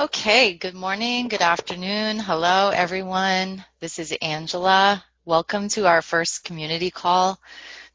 [0.00, 2.20] Okay, good morning, good afternoon.
[2.20, 3.64] Hello, everyone.
[3.80, 5.04] This is Angela.
[5.24, 7.40] Welcome to our first community call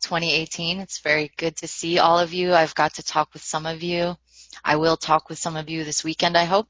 [0.02, 0.82] 2018.
[0.82, 2.54] It's very good to see all of you.
[2.54, 4.18] I've got to talk with some of you.
[4.66, 6.68] I will talk with some of you this weekend, I hope.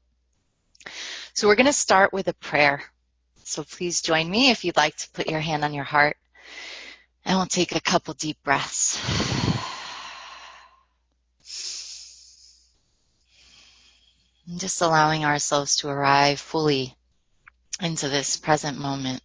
[1.32, 2.84] So we're going to start with a prayer.
[3.42, 6.16] So please join me if you'd like to put your hand on your heart.
[7.24, 9.23] And we'll take a couple deep breaths.
[14.46, 16.94] And just allowing ourselves to arrive fully
[17.80, 19.22] into this present moment.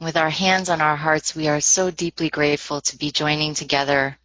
[0.00, 4.16] With our hands on our hearts, we are so deeply grateful to be joining together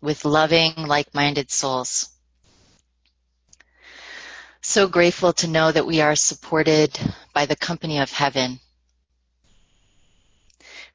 [0.00, 2.08] with loving, like-minded souls.
[4.62, 6.98] So grateful to know that we are supported
[7.34, 8.60] by the company of heaven.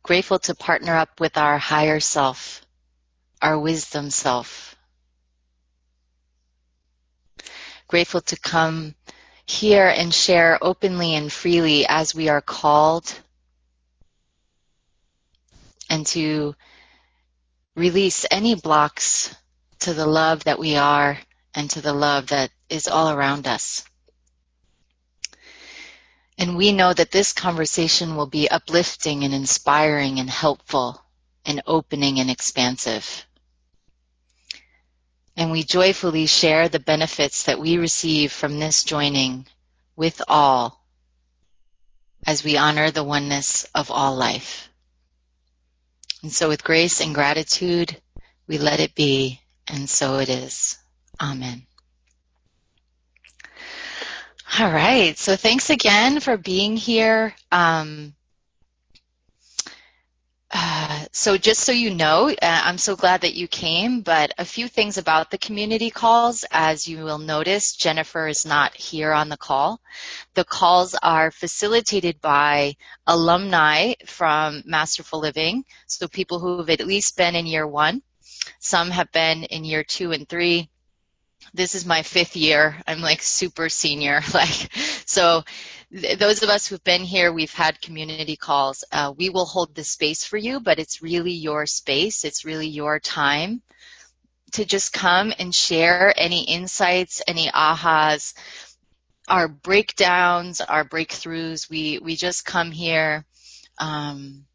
[0.04, 2.65] Grateful to partner up with our higher self
[3.46, 4.76] our wisdom self.
[7.88, 8.96] Grateful to come
[9.46, 13.14] here and share openly and freely as we are called
[15.92, 16.56] and to
[17.76, 19.36] release any blocks
[19.78, 21.20] to the love that we are
[21.54, 23.84] and to the love that is all around us.
[26.40, 31.00] And we know that this conversation will be uplifting and inspiring and helpful
[31.46, 33.25] and opening and expansive
[35.38, 39.46] and we joyfully share the benefits that we receive from this joining
[39.96, 40.82] with all
[42.26, 44.70] as we honor the oneness of all life.
[46.24, 48.02] And so with grace and gratitude,
[48.48, 50.78] we let it be, and so it is.
[51.22, 51.68] Amen.
[54.60, 55.18] All right.
[55.18, 57.36] So thanks again for being here.
[57.52, 58.15] Um,
[60.52, 64.46] uh, so just so you know, uh, I'm so glad that you came, but a
[64.46, 66.46] few things about the community calls.
[66.52, 69.82] As you will notice, Jennifer is not here on the call.
[70.36, 72.76] The calls are facilitated by
[73.08, 78.02] alumni from Masterful Living, so people who have at least been in year one.
[78.60, 80.70] Some have been in year two and three
[81.54, 82.76] this is my fifth year.
[82.88, 84.22] I'm like super senior.
[84.34, 84.70] Like,
[85.06, 85.44] so
[85.96, 88.84] those of us who've been here, we've had community calls.
[88.92, 92.26] Uh, we will hold the space for you, but it's really your space.
[92.26, 93.62] It's really your time
[94.54, 98.34] to just come and share any insights, any ahas,
[99.30, 101.70] our breakdowns, our breakthroughs.
[101.70, 103.26] We we just come here
[103.78, 104.46] um,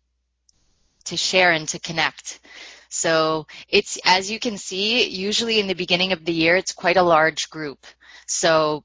[1.07, 2.41] to share and to connect.
[2.91, 6.99] So it's as you can see, usually in the beginning of the year, it's quite
[6.99, 7.87] a large group.
[8.27, 8.84] So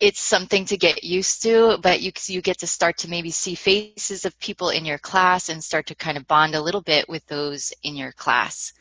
[0.00, 3.54] it's something to get used to, but you, you get to start to maybe see
[3.54, 7.08] faces of people in your class and start to kind of bond a little bit
[7.08, 8.72] with those in your class.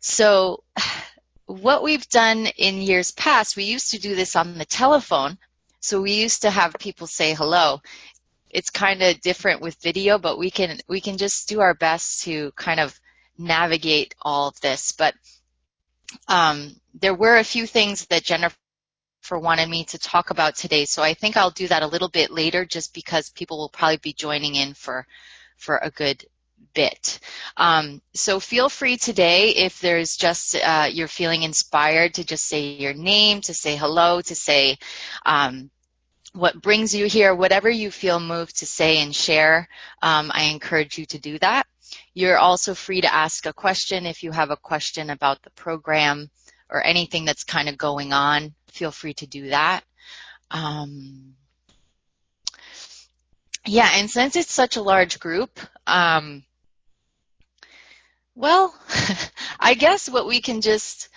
[0.00, 0.62] So
[1.46, 5.38] what we've done in years past, we used to do this on the telephone.
[5.80, 7.80] So we used to have people say hello.
[8.50, 12.22] It's kind of different with video, but we can we can just do our best
[12.22, 12.98] to kind of
[13.36, 14.92] navigate all of this.
[14.92, 15.14] But
[16.28, 18.56] um, there were a few things that Jennifer
[19.24, 20.84] for wanted me to talk about today.
[20.84, 23.96] So I think I'll do that a little bit later just because people will probably
[23.96, 25.06] be joining in for,
[25.56, 26.26] for a good
[26.74, 27.20] bit.
[27.56, 32.74] Um, so feel free today if there's just, uh, you're feeling inspired to just say
[32.74, 34.76] your name, to say hello, to say,
[35.24, 35.70] um,
[36.34, 39.68] what brings you here, whatever you feel moved to say and share,
[40.02, 41.66] um, I encourage you to do that.
[42.12, 46.28] You're also free to ask a question if you have a question about the program
[46.74, 49.82] or anything that's kind of going on feel free to do that.
[50.50, 51.34] Um,
[53.64, 56.44] yeah, and since it's such a large group, um,
[58.34, 58.74] well,
[59.60, 61.08] I guess what we can just,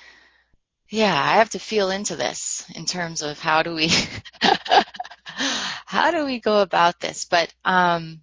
[0.90, 3.90] yeah, I have to feel into this in terms of how do we,
[5.86, 7.26] how do we go about this?
[7.26, 8.22] But um,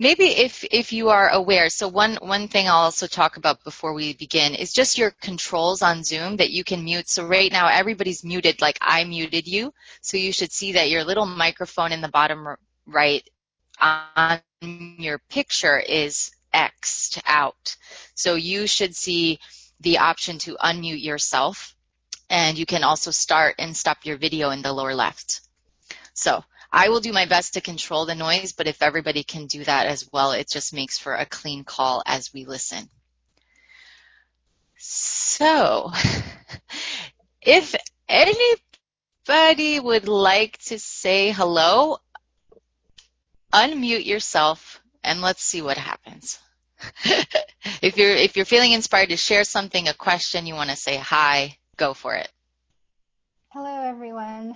[0.00, 3.94] Maybe if, if you are aware, so one, one thing I'll also talk about before
[3.94, 7.08] we begin is just your controls on Zoom that you can mute.
[7.08, 9.74] So right now everybody's muted like I muted you.
[10.00, 12.46] So you should see that your little microphone in the bottom
[12.86, 13.28] right
[13.80, 17.76] on your picture is X'd out.
[18.14, 19.40] So you should see
[19.80, 21.74] the option to unmute yourself
[22.30, 25.40] and you can also start and stop your video in the lower left.
[26.14, 29.64] So I will do my best to control the noise, but if everybody can do
[29.64, 32.88] that as well, it just makes for a clean call as we listen.
[34.76, 35.90] So,
[37.42, 37.74] if
[38.08, 41.98] anybody would like to say hello,
[43.52, 46.38] unmute yourself and let's see what happens.
[47.82, 50.96] if you're if you're feeling inspired to share something, a question, you want to say
[50.96, 52.30] hi, go for it.
[53.48, 54.54] Hello, everyone.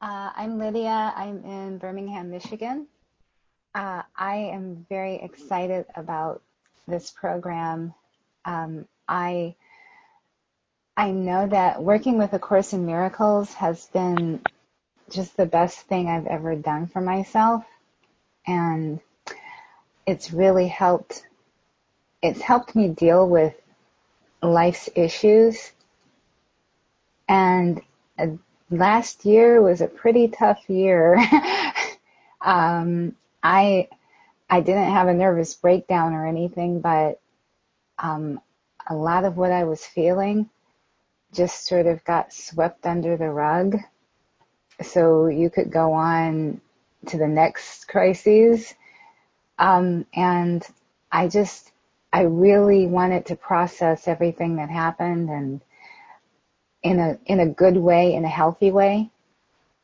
[0.00, 1.12] Uh, I'm Lydia.
[1.16, 2.86] I'm in Birmingham, Michigan.
[3.74, 6.42] Uh, I am very excited about
[6.86, 7.94] this program.
[8.44, 9.54] Um, I
[10.98, 14.42] I know that working with A Course in Miracles has been
[15.10, 17.64] just the best thing I've ever done for myself,
[18.46, 19.00] and
[20.06, 21.26] it's really helped.
[22.22, 23.54] It's helped me deal with
[24.42, 25.72] life's issues,
[27.26, 27.80] and
[28.70, 31.18] last year was a pretty tough year.
[32.40, 33.88] um, I
[34.48, 37.20] I didn't have a nervous breakdown or anything, but
[37.98, 38.40] um,
[38.88, 40.48] a lot of what I was feeling
[41.32, 43.78] just sort of got swept under the rug.
[44.82, 46.60] So you could go on
[47.06, 48.74] to the next crises.
[49.58, 50.66] Um, and
[51.10, 51.72] I just,
[52.12, 55.60] I really wanted to process everything that happened and
[56.86, 59.10] in a, in a good way, in a healthy way,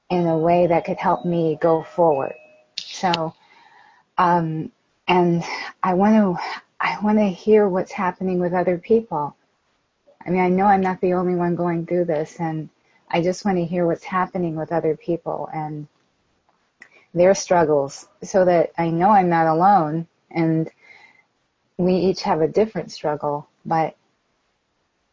[0.09, 2.35] in a way that could help me go forward.
[2.79, 3.35] So,
[4.19, 4.71] um,
[5.09, 5.43] and
[5.83, 6.43] I want to,
[6.79, 9.37] I want to hear what's happening with other people.
[10.25, 12.69] I mean, I know I'm not the only one going through this, and
[13.11, 15.89] I just want to hear what's happening with other people and
[17.15, 20.71] their struggles so that I know I'm not alone and
[21.79, 23.97] we each have a different struggle, but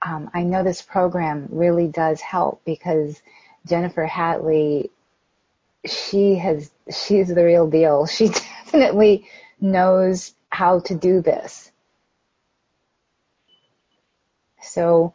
[0.01, 3.21] um, I know this program really does help because
[3.67, 4.91] Jennifer Hadley,
[5.85, 8.05] she has, she's the real deal.
[8.05, 8.27] She
[8.65, 9.27] definitely
[9.59, 11.71] knows how to do this.
[14.61, 15.13] So,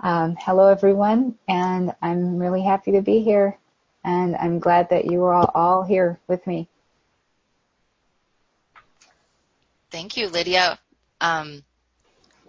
[0.00, 3.58] um, hello everyone, and I'm really happy to be here,
[4.04, 6.68] and I'm glad that you are all, all here with me.
[9.90, 10.78] Thank you, Lydia.
[11.20, 11.62] Um,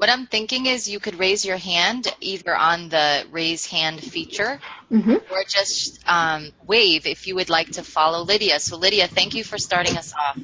[0.06, 4.60] what I'm thinking is you could raise your hand either on the raise hand feature
[4.92, 5.16] mm-hmm.
[5.34, 8.60] or just um, wave if you would like to follow Lydia.
[8.60, 10.38] So, Lydia, thank you for starting us off.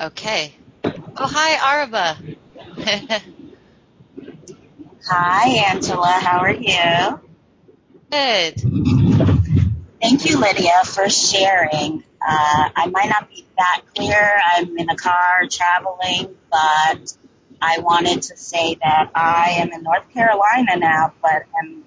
[0.00, 0.54] Okay.
[0.82, 2.16] Oh, hi, Araba.
[5.06, 6.18] hi, Angela.
[6.22, 7.20] How are you?
[8.10, 8.99] Good.
[10.00, 12.02] Thank you, Lydia, for sharing.
[12.26, 14.40] Uh, I might not be that clear.
[14.54, 17.14] I'm in a car traveling, but
[17.60, 21.84] I wanted to say that I am in North Carolina now, but am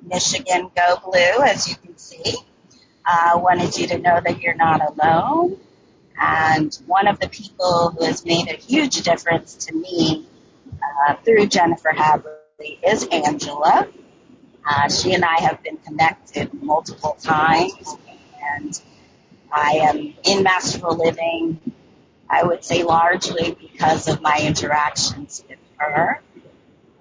[0.00, 2.36] Michigan Go Blue, as you can see.
[3.04, 5.58] I uh, wanted you to know that you're not alone.
[6.20, 10.26] And one of the people who has made a huge difference to me
[11.08, 13.88] uh, through Jennifer Hadley is Angela.
[14.66, 17.96] Uh, she and I have been connected multiple times,
[18.56, 18.80] and
[19.52, 21.60] I am in Masterful Living,
[22.28, 26.20] I would say largely because of my interactions with her.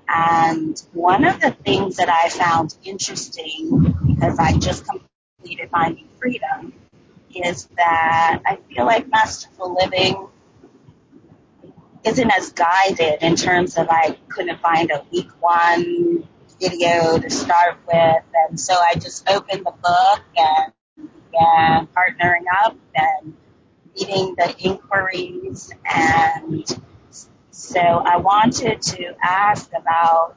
[0.07, 6.71] And one of the things that I found interesting, because I just completed Finding Freedom,
[7.33, 10.27] is that I feel like masterful living
[12.05, 16.27] isn't as guided in terms of I couldn't find a week one
[16.59, 18.23] video to start with.
[18.47, 20.73] And so I just opened the book and
[21.31, 23.33] began partnering up and
[23.95, 25.71] meeting the inquiries.
[25.85, 26.65] And
[27.51, 30.35] so I wanted to ask about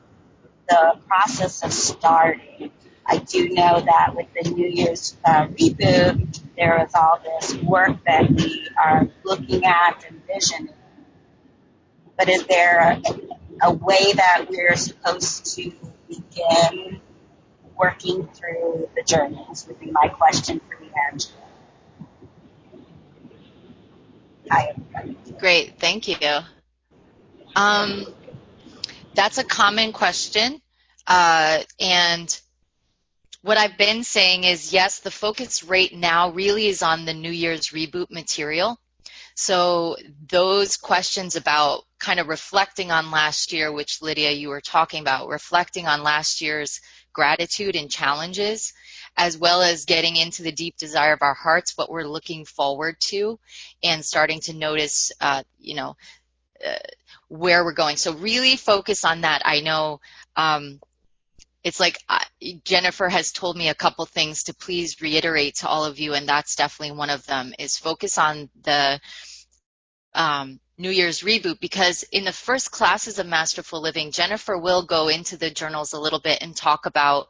[0.69, 2.71] the process of starting.
[3.07, 7.97] I do know that with the New Year's uh, reboot, there is all this work
[8.05, 10.75] that we are looking at and visioning.
[12.19, 13.03] But is there a,
[13.63, 15.73] a way that we're supposed to
[16.09, 17.00] begin
[17.77, 20.79] working through the journeys would be my question for
[21.11, 21.35] Angela.
[24.50, 24.75] Hi.
[25.38, 26.17] Great, thank you.
[27.55, 28.07] Um,
[29.15, 30.61] that's a common question.
[31.07, 32.41] Uh, and
[33.43, 37.31] what I've been saying is yes, the focus right now really is on the New
[37.31, 38.79] Year's reboot material.
[39.35, 39.97] So
[40.29, 45.28] those questions about kind of reflecting on last year, which Lydia, you were talking about,
[45.28, 46.81] reflecting on last year's
[47.12, 48.73] gratitude and challenges,
[49.17, 52.97] as well as getting into the deep desire of our hearts, what we're looking forward
[53.00, 53.38] to,
[53.83, 55.97] and starting to notice, uh, you know,
[56.64, 56.78] uh,
[57.28, 57.97] where we're going.
[57.97, 59.43] So really focus on that.
[59.45, 60.00] I know
[60.37, 60.81] um,
[61.64, 62.21] it's like uh,
[62.64, 66.28] Jennifer has told me a couple things to please reiterate to all of you, and
[66.28, 67.52] that's definitely one of them.
[67.59, 69.00] Is focus on the
[70.14, 75.09] um, New Year's reboot because in the first classes of Masterful Living, Jennifer will go
[75.09, 77.29] into the journals a little bit and talk about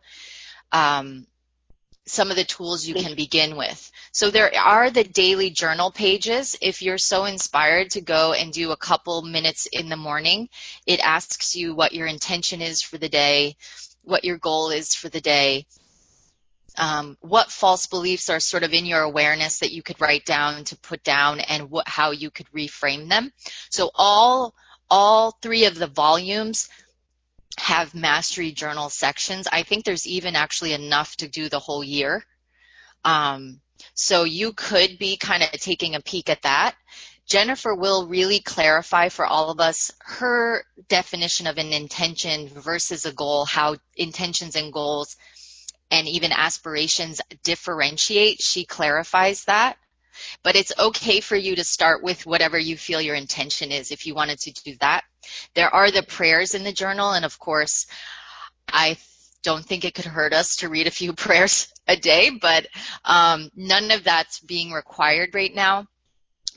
[0.71, 1.27] um,
[2.05, 3.91] some of the tools you can begin with.
[4.13, 6.57] So there are the daily journal pages.
[6.61, 10.51] If you're so inspired to go and do a couple minutes in the morning,
[10.87, 13.57] it asks you what your intention is for the day,
[14.03, 15.67] what your goal is for the day,
[16.77, 20.65] um, what false beliefs are sort of in your awareness that you could write down
[20.65, 23.33] to put down and what, how you could reframe them.
[23.71, 24.55] So all,
[24.91, 26.69] all three of the volumes
[27.59, 29.49] have mastery journal sections.
[29.51, 32.25] I think there's even actually enough to do the whole year.
[33.05, 33.61] Um,
[33.95, 36.77] so you could be kind of taking a peek at that.
[37.27, 43.13] Jennifer will really clarify for all of us her definition of an intention versus a
[43.13, 45.17] goal, how intentions and goals
[45.91, 48.41] and even aspirations differentiate.
[48.41, 49.77] She clarifies that.
[50.43, 54.07] But it's okay for you to start with whatever you feel your intention is if
[54.07, 55.05] you wanted to do that.
[55.55, 57.87] There are the prayers in the journal, and of course,
[58.67, 58.99] I
[59.43, 62.67] don't think it could hurt us to read a few prayers a day, but
[63.05, 65.87] um, none of that's being required right now.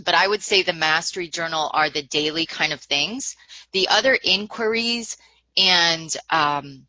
[0.03, 3.35] But I would say the mastery journal are the daily kind of things.
[3.71, 5.17] The other inquiries
[5.55, 6.87] and um,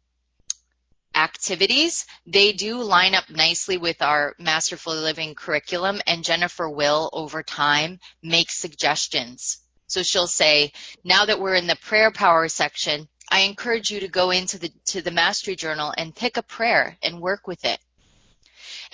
[1.14, 7.42] activities, they do line up nicely with our Masterful Living curriculum, and Jennifer will, over
[7.42, 9.59] time, make suggestions.
[9.87, 10.73] So she'll say,
[11.04, 14.71] now that we're in the prayer power section, I encourage you to go into the
[14.87, 17.78] to the Mastery Journal and pick a prayer and work with it.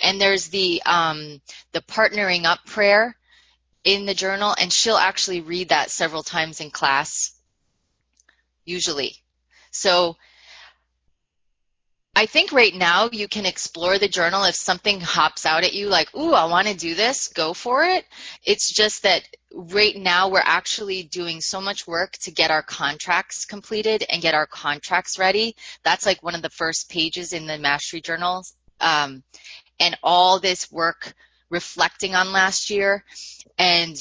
[0.01, 3.15] And there's the um, the partnering up prayer
[3.83, 7.33] in the journal, and she'll actually read that several times in class,
[8.65, 9.15] usually.
[9.71, 10.15] So
[12.19, 15.87] I think right now you can explore the journal if something hops out at you
[15.87, 18.03] like, ooh, I want to do this, go for it.
[18.43, 19.23] It's just that
[19.53, 24.33] right now we're actually doing so much work to get our contracts completed and get
[24.33, 25.55] our contracts ready.
[25.83, 28.53] That's like one of the first pages in the Mastery Journals.
[28.81, 29.23] Um,
[29.79, 31.13] and all this work
[31.49, 33.05] reflecting on last year
[33.57, 33.95] and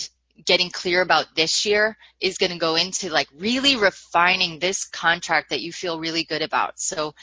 [0.44, 5.50] getting clear about this year is going to go into like really refining this contract
[5.50, 6.78] that you feel really good about.
[6.80, 7.14] So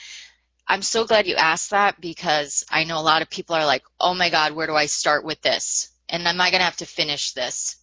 [0.67, 3.83] I'm so glad you asked that because I know a lot of people are like,
[3.99, 5.89] oh my God, where do I start with this?
[6.09, 7.75] And am I going to have to finish this?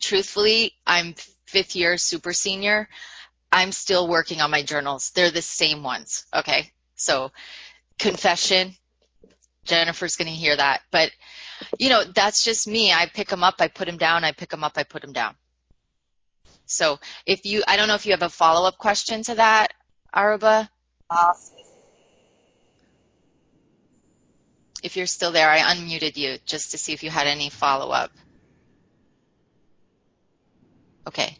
[0.00, 1.14] Truthfully, I'm
[1.46, 2.88] fifth year super senior.
[3.52, 5.10] I'm still working on my journals.
[5.10, 6.26] They're the same ones.
[6.34, 6.72] Okay.
[6.96, 7.30] So
[7.98, 8.74] confession,
[9.64, 10.82] Jennifer's going to hear that.
[10.90, 11.10] But,
[11.78, 12.92] you know, that's just me.
[12.92, 15.12] I pick them up, I put them down, I pick them up, I put them
[15.12, 15.34] down.
[16.66, 19.72] So if you, I don't know if you have a follow up question to that,
[20.14, 20.68] Aruba.
[21.10, 21.57] Awesome.
[24.82, 27.90] If you're still there, I unmuted you just to see if you had any follow
[27.90, 28.10] up.
[31.06, 31.36] Okay.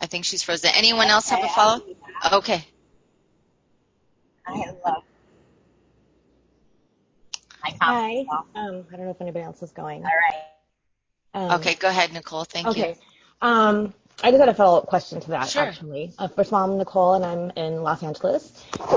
[0.00, 0.70] I think she's frozen.
[0.74, 1.82] Anyone else have a follow
[2.24, 2.32] up?
[2.32, 2.64] Okay.
[4.46, 5.02] I love.
[7.80, 8.24] Hi.
[8.54, 10.02] Um, I don't know if anybody else is going.
[10.02, 10.42] All right.
[11.34, 12.44] Um, okay, go ahead, Nicole.
[12.44, 12.80] Thank okay.
[12.80, 12.86] you.
[12.86, 12.98] Okay.
[13.42, 15.62] Um, I just had a follow up question to that, sure.
[15.62, 16.12] actually.
[16.18, 18.52] Uh, first of all, I'm Nicole and I'm in Los Angeles.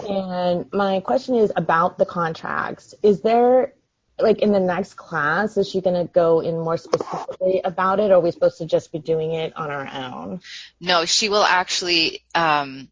[0.08, 2.94] And my question is about the contracts.
[3.04, 3.74] Is there,
[4.20, 8.12] like in the next class, is she going to go in more specifically about it
[8.12, 10.42] or are we supposed to just be doing it on our own?
[10.80, 12.90] No, she will actually, um,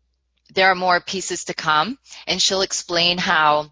[0.54, 3.72] there are more pieces to come and she'll explain how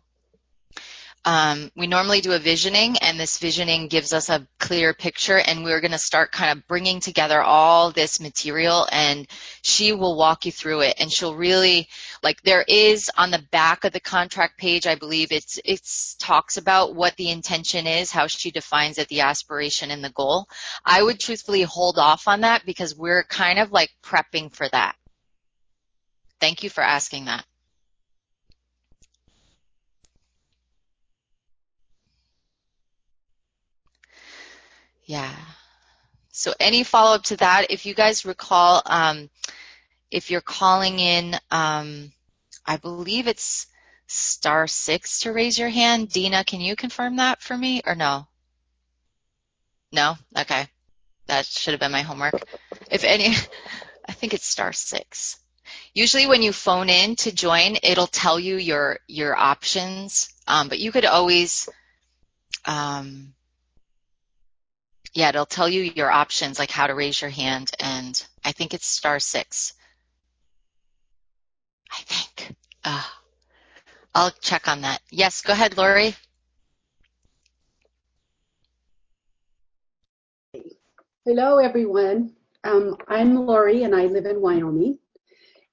[1.25, 5.63] um, we normally do a visioning, and this visioning gives us a clear picture, and
[5.63, 9.27] we're going to start kind of bringing together all this material, and
[9.61, 11.87] she will walk you through it, and she'll really,
[12.21, 16.57] like, there is on the back of the contract page, I believe it's, it's talks
[16.57, 20.47] about what the intention is, how she defines it, the aspiration and the goal.
[20.83, 24.95] I would truthfully hold off on that because we're kind of like prepping for that.
[26.41, 27.45] Thank you for asking that.
[35.13, 35.35] Yeah.
[36.31, 39.29] So any follow up to that, if you guys recall, um,
[40.09, 42.11] if you're calling in, um,
[42.65, 43.67] I believe it's
[44.07, 46.09] star six to raise your hand.
[46.09, 48.25] Dina, can you confirm that for me or no?
[49.91, 50.15] No?
[50.35, 50.65] Okay.
[51.27, 52.41] That should have been my homework.
[52.89, 53.35] If any,
[54.09, 55.37] I think it's star six.
[55.93, 60.79] Usually when you phone in to join, it'll tell you your, your options, um, but
[60.79, 61.69] you could always,
[62.65, 63.35] um,
[65.13, 68.73] yeah, it'll tell you your options, like how to raise your hand, and I think
[68.73, 69.73] it's star six.
[71.91, 72.55] I think.
[72.83, 73.03] Uh,
[74.15, 75.01] I'll check on that.
[75.11, 76.15] Yes, go ahead, Lori.
[81.25, 82.33] Hello, everyone.
[82.63, 84.97] Um, I'm Lori, and I live in Wyoming.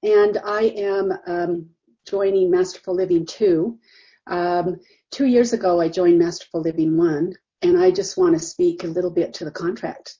[0.03, 1.69] And I am um,
[2.07, 3.79] joining Masterful Living too.
[4.27, 4.79] Um,
[5.11, 8.87] two years ago, I joined Masterful Living One, and I just want to speak a
[8.87, 10.17] little bit to the contract.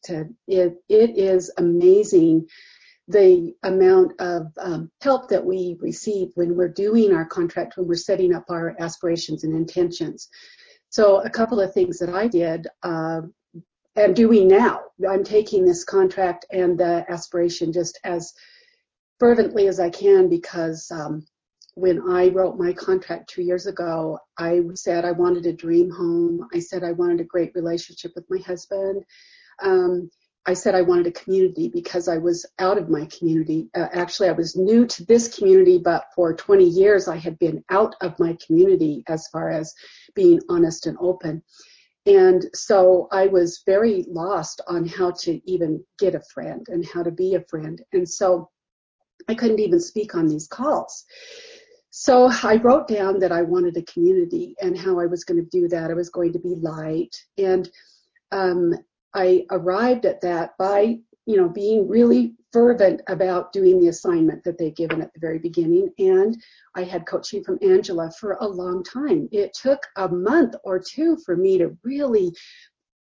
[0.48, 2.48] It, it is amazing
[3.08, 7.96] the amount of um, help that we receive when we're doing our contract, when we're
[7.96, 10.30] setting up our aspirations and intentions.
[10.90, 13.22] So a couple of things that I did uh,
[13.96, 18.34] and doing now, I'm taking this contract and the aspiration just as
[19.20, 21.26] fervently as I can because um,
[21.76, 26.48] when I wrote my contract two years ago, I said I wanted a dream home.
[26.54, 29.04] I said I wanted a great relationship with my husband.
[29.62, 30.10] Um,
[30.46, 33.70] I said I wanted a community because I was out of my community.
[33.76, 37.64] Uh, actually, I was new to this community, but for 20 years I had been
[37.70, 39.74] out of my community as far as
[40.16, 41.44] being honest and open.
[42.08, 47.04] And so I was very lost on how to even get a friend and how
[47.04, 47.80] to be a friend.
[47.94, 48.50] And so
[49.28, 51.06] I couldn't even speak on these calls.
[51.92, 55.50] So I wrote down that I wanted a community and how I was going to
[55.50, 55.92] do that.
[55.92, 57.14] I was going to be light.
[57.38, 57.70] And
[58.32, 58.74] um,
[59.14, 64.58] I arrived at that by, you know, being really fervent about doing the assignment that
[64.58, 65.90] they'd given at the very beginning.
[66.00, 66.42] And
[66.76, 69.28] I had coaching from Angela for a long time.
[69.34, 72.34] It took a month or two for me to really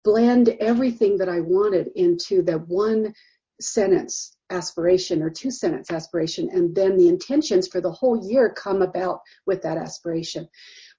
[0.06, 3.14] blend everything that I wanted into the one
[3.60, 6.50] sentence aspiration or two sentence aspiration.
[6.52, 10.48] And then the intentions for the whole year come about with that aspiration.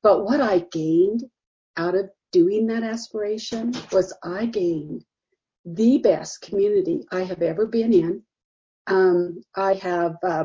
[0.03, 1.25] But what I gained
[1.77, 5.05] out of doing that aspiration was I gained
[5.65, 8.23] the best community I have ever been in.
[8.89, 10.45] Um, I have uh,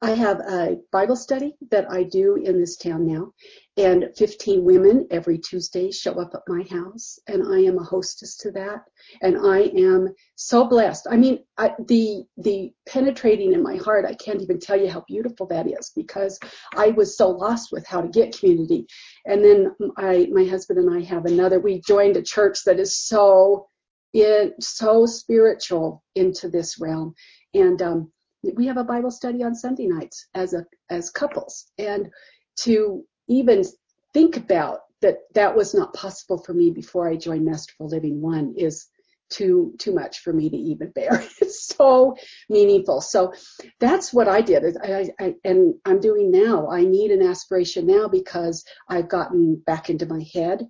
[0.00, 3.32] I have a Bible study that I do in this town now,
[3.78, 8.36] and 15 women every Tuesday show up at my house, and I am a hostess
[8.38, 8.82] to that,
[9.22, 11.06] and I am so blessed.
[11.10, 15.04] I mean, I, the the penetrating in my heart, I can't even tell you how
[15.08, 16.38] beautiful that is because
[16.76, 18.86] I was so lost with how to get community,
[19.24, 21.58] and then I, my husband and I have another.
[21.58, 23.68] We joined a church that is so
[24.12, 27.14] in so spiritual into this realm,
[27.54, 28.12] and um,
[28.54, 32.10] we have a Bible study on Sunday nights as a as couples, and
[32.54, 33.64] to even
[34.12, 38.54] think about that that was not possible for me before I joined Masterful Living One
[38.56, 38.86] is
[39.30, 41.24] too too much for me to even bear.
[41.40, 42.16] It's so
[42.48, 43.00] meaningful.
[43.00, 43.32] So
[43.80, 44.76] that's what I did.
[44.82, 46.70] I, I, and I'm doing now.
[46.70, 50.68] I need an aspiration now because I've gotten back into my head.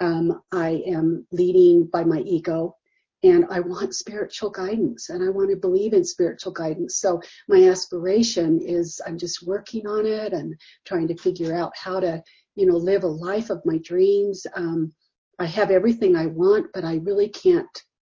[0.00, 2.76] Um, I am leading by my ego
[3.22, 6.96] and I want spiritual guidance and I want to believe in spiritual guidance.
[6.96, 10.54] So my aspiration is I'm just working on it and
[10.84, 12.22] trying to figure out how to,
[12.54, 14.46] you know, live a life of my dreams.
[14.54, 14.92] Um,
[15.38, 17.66] I have everything I want, but I really can't.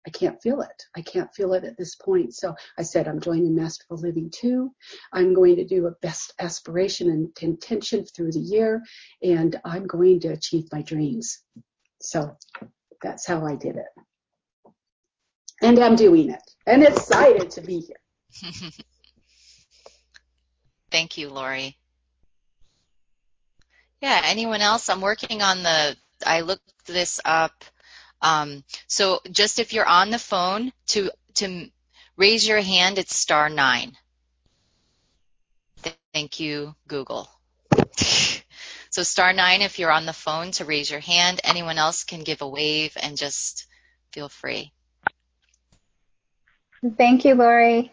[0.06, 0.82] I can't feel it.
[0.96, 2.32] I can't feel it at this point.
[2.32, 4.72] So I said, I'm joining Masterful Living too.
[5.12, 8.84] I'm going to do a best aspiration and intention through the year,
[9.24, 11.40] and I'm going to achieve my dreams.
[12.00, 12.36] So
[13.02, 14.05] that's how I did it
[15.62, 17.96] and I'm doing it and excited to be here.
[20.90, 21.76] Thank you, Lori.
[24.00, 24.88] Yeah, anyone else?
[24.88, 27.64] I'm working on the, I looked this up.
[28.22, 31.68] Um, so just if you're on the phone to, to
[32.16, 33.92] raise your hand, it's star nine.
[36.14, 37.28] Thank you, Google.
[38.90, 41.40] so star nine if you're on the phone to raise your hand.
[41.44, 43.66] Anyone else can give a wave and just
[44.12, 44.72] feel free.
[46.90, 47.92] Thank you, Lori.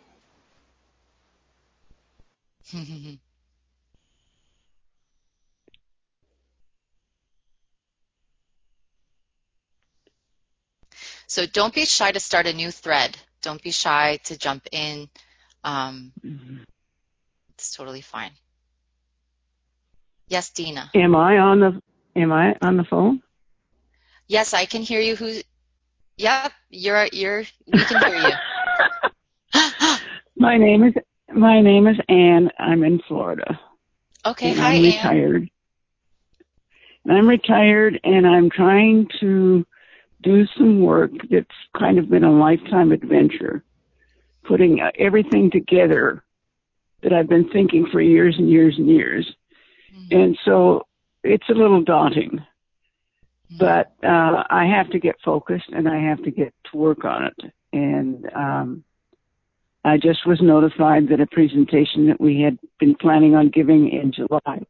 [11.28, 13.18] so don't be shy to start a new thread.
[13.42, 15.10] Don't be shy to jump in.
[15.64, 16.58] Um, mm-hmm.
[17.56, 18.32] It's totally fine.
[20.28, 20.90] Yes, Dina.
[20.96, 21.82] Am I on the
[22.16, 23.24] Am I on the phone?
[24.28, 25.16] Yes, I can hear you.
[25.16, 25.42] Who?
[26.18, 27.08] Yep, you're.
[27.12, 27.44] You're.
[27.72, 28.34] We can hear you.
[30.36, 30.94] my name is
[31.34, 32.52] my name is Anne.
[32.60, 33.60] I'm in Florida.
[34.26, 35.50] Okay, and hi, I'm retired.
[37.06, 39.66] And I'm retired, and I'm trying to
[40.22, 43.64] do some work that's kind of been a lifetime adventure,
[44.44, 46.24] putting everything together
[47.02, 49.30] that I've been thinking for years and years and years.
[49.94, 50.18] Mm-hmm.
[50.18, 50.88] And so
[51.24, 53.58] it's a little daunting, mm-hmm.
[53.58, 57.26] but uh, I have to get focused and I have to get to work on
[57.26, 57.54] it.
[57.74, 58.84] And um,
[59.86, 64.14] I just was notified that a presentation that we had been planning on giving in
[64.14, 64.62] July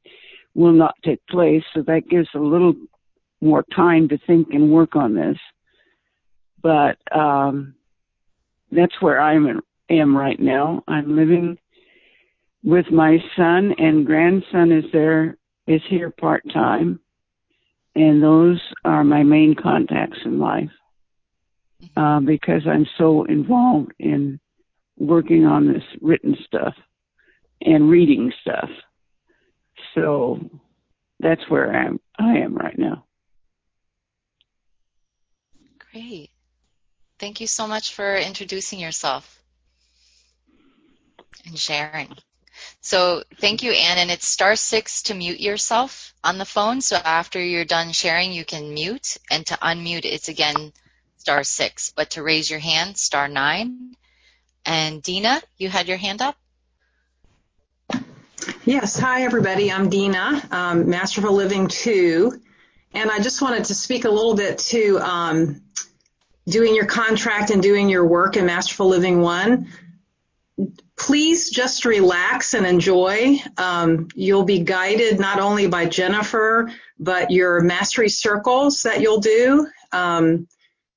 [0.56, 2.74] will not take place, so that gives a little
[3.42, 5.38] more time to think and work on this.
[6.62, 7.76] But um,
[8.72, 9.36] that's where I
[9.90, 10.84] am right now.
[10.88, 11.58] I'm living
[12.64, 17.00] with my son and grandson is there is here part time,
[17.96, 20.72] and those are my main contacts in life
[21.98, 24.40] uh, because I'm so involved in
[24.98, 26.74] working on this written stuff
[27.62, 28.70] and reading stuff.
[29.96, 30.40] So
[31.20, 32.00] that's where I am.
[32.20, 33.06] I am right now.
[35.92, 36.30] Great.
[37.20, 39.42] Thank you so much for introducing yourself
[41.46, 42.14] and sharing.
[42.82, 43.98] So thank you, Anne.
[43.98, 46.82] And it's star six to mute yourself on the phone.
[46.82, 49.18] So after you're done sharing, you can mute.
[49.32, 50.74] And to unmute, it's again
[51.18, 51.94] star six.
[51.96, 53.96] But to raise your hand, star nine.
[54.66, 56.36] And Dina, you had your hand up?
[58.66, 58.98] Yes.
[58.98, 59.72] Hi, everybody.
[59.72, 62.42] I'm Dina, um, Masterful Living 2.
[62.94, 65.62] And I just wanted to speak a little bit to um,
[66.48, 69.68] doing your contract and doing your work in Masterful Living 1
[70.98, 73.38] please just relax and enjoy.
[73.58, 79.68] Um, you'll be guided not only by Jennifer, but your mastery circles that you'll do.
[79.92, 80.48] Um,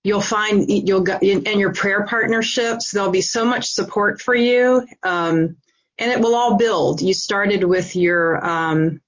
[0.07, 2.93] you'll find you'll in your prayer partnerships.
[2.93, 5.57] There'll be so much support for you, um,
[5.99, 7.03] and it will all build.
[7.03, 9.01] You started with your um,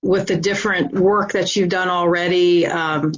[0.00, 2.66] with the different work that you've done already.
[2.66, 3.12] Um,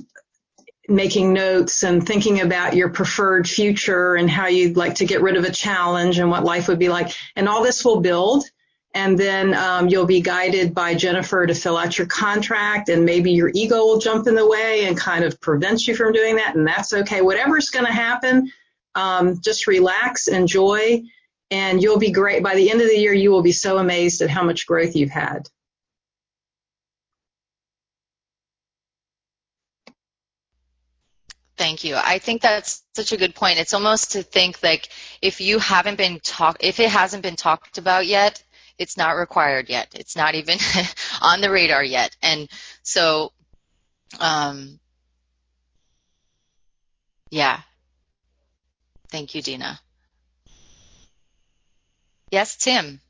[0.89, 5.37] making notes and thinking about your preferred future and how you'd like to get rid
[5.37, 7.13] of a challenge and what life would be like.
[7.37, 8.45] And all this will build.
[8.95, 13.33] And then um, you'll be guided by Jennifer to fill out your contract, and maybe
[13.33, 16.57] your ego will jump in the way and kind of prevent you from doing that,
[16.57, 17.23] and that's okay.
[17.23, 18.53] Whatever's going to happen,
[18.95, 21.03] um, just relax, enjoy,
[21.51, 22.43] and you'll be great.
[22.43, 24.95] By the end of the year, you will be so amazed at how much growth
[24.95, 25.49] you've had.
[31.57, 31.95] Thank you.
[31.95, 33.59] I think that's such a good point.
[33.59, 34.89] It's almost to think like
[35.23, 38.43] if you haven't been talk, if it hasn't been talked about yet,
[38.79, 39.89] it's not required yet.
[39.95, 40.59] It's not even
[41.23, 42.17] on the radar yet.
[42.23, 42.49] And
[42.83, 43.33] so,
[44.21, 44.79] um,
[47.31, 47.61] yeah.
[49.11, 49.79] Thank you, Dina.
[52.31, 53.01] Yes, Tim.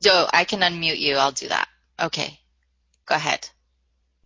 [0.00, 1.16] Joe, I can unmute you.
[1.16, 1.68] I'll do that.
[2.00, 2.38] Okay.
[3.06, 3.48] Go ahead.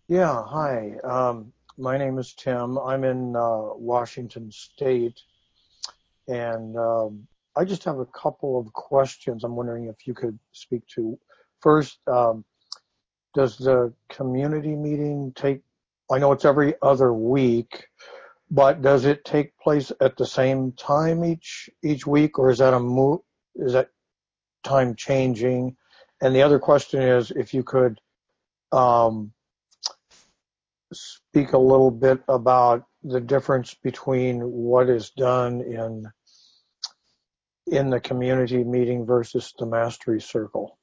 [0.09, 0.97] Yeah, hi.
[1.03, 2.79] Um, my name is Tim.
[2.79, 5.21] I'm in uh, Washington State,
[6.29, 9.45] and um, I just have a couple of questions.
[9.45, 11.19] I'm wondering if you could speak to.
[11.61, 12.45] First, um,
[13.35, 15.61] does the community meeting take?
[16.11, 17.87] I know it's every other week,
[18.51, 22.75] but does it take place at the same time each each week, or is that
[22.75, 23.17] a?
[23.57, 23.91] Is that
[24.65, 25.77] time changing?
[26.21, 28.01] And the other question is, if you could.
[28.73, 29.33] Um,
[30.93, 36.07] speak a little bit about the difference between what is done in
[37.67, 40.79] in the community meeting versus the mastery circle?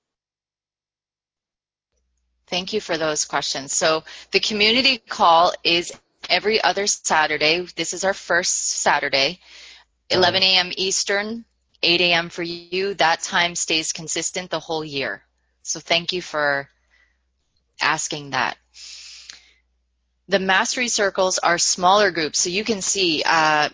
[2.47, 3.73] Thank you for those questions.
[3.73, 5.93] So the community call is
[6.29, 7.65] every other Saturday.
[7.75, 9.39] This is our first Saturday,
[10.09, 10.71] 11 a.m.
[10.75, 11.45] Eastern,
[11.83, 12.29] 8 a.m.
[12.29, 12.95] for you.
[12.95, 15.21] That time stays consistent the whole year.
[15.61, 16.67] So thank you for
[17.79, 18.57] asking that.
[20.27, 23.69] The mastery circles are smaller groups, so you can see, uh,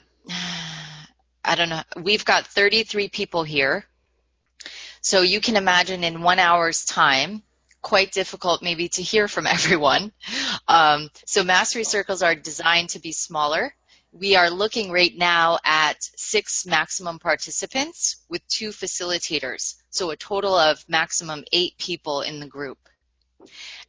[1.45, 3.85] I don't know, we've got 33 people here.
[5.01, 7.43] So you can imagine in one hour's time,
[7.81, 10.11] quite difficult maybe to hear from everyone.
[10.67, 13.75] Um, so mastery circles are designed to be smaller.
[14.11, 19.75] We are looking right now at six maximum participants with two facilitators.
[19.89, 22.79] So a total of maximum eight people in the group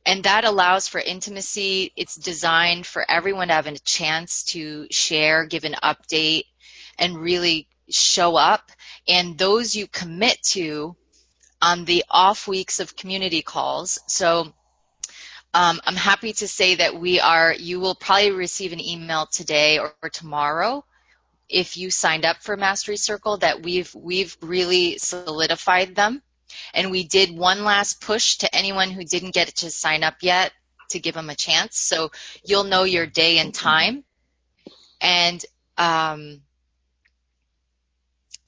[0.05, 1.93] and that allows for intimacy.
[1.97, 6.45] It's designed for everyone to have a chance to share, give an update,
[6.99, 8.71] and really show up.
[9.09, 10.97] And those you commit to
[11.61, 13.99] on the off weeks of community calls.
[14.07, 14.53] So
[15.55, 19.79] um, I'm happy to say that we are, you will probably receive an email today
[19.79, 20.85] or, or tomorrow
[21.49, 26.21] if you signed up for Mastery Circle that we've, we've really solidified them
[26.75, 30.53] and we did one last push to anyone who didn't get to sign up yet
[30.91, 31.79] to give them a chance.
[31.79, 32.11] So
[32.45, 34.05] you'll know your day and time.
[35.01, 35.45] And
[35.79, 36.43] um,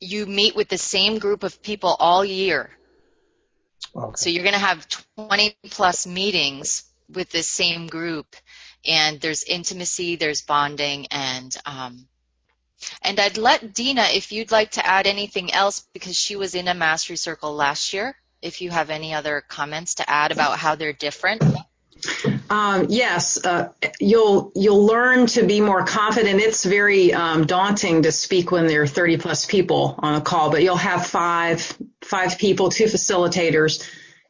[0.01, 2.71] you meet with the same group of people all year.
[3.95, 4.13] Okay.
[4.17, 8.37] So you're going to have 20 plus meetings with the same group.
[8.87, 12.07] And there's intimacy, there's bonding, and um,
[13.03, 16.69] and I'd let Dina, if you'd like to add anything else, because she was in
[16.69, 20.77] a mastery circle last year, if you have any other comments to add about how
[20.77, 21.43] they're different.
[22.51, 26.41] Um, yes, uh, you'll you'll learn to be more confident.
[26.41, 30.51] It's very um, daunting to speak when there are 30 plus people on a call,
[30.51, 33.87] but you'll have five five people, two facilitators.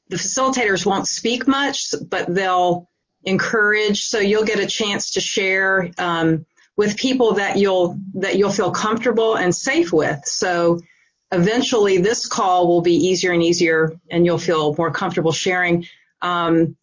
[0.08, 2.88] The facilitators won't speak much, but they'll
[3.24, 4.04] encourage.
[4.04, 8.72] So you'll get a chance to share um, with people that you'll that you'll feel
[8.72, 10.24] comfortable and safe with.
[10.24, 10.80] So
[11.30, 15.86] eventually, this call will be easier and easier, and you'll feel more comfortable sharing.
[16.20, 16.76] Um,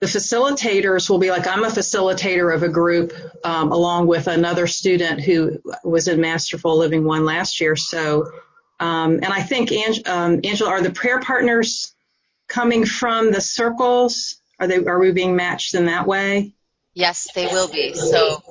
[0.00, 3.12] the facilitators will be like, I'm a facilitator of a group
[3.44, 7.76] um, along with another student who was in Masterful Living One last year.
[7.76, 8.32] So,
[8.80, 11.94] um, and I think, Ang- um, Angela, are the prayer partners
[12.48, 14.40] coming from the circles?
[14.58, 16.54] Are they, are we being matched in that way?
[16.94, 17.92] Yes, they will be.
[17.92, 18.42] So,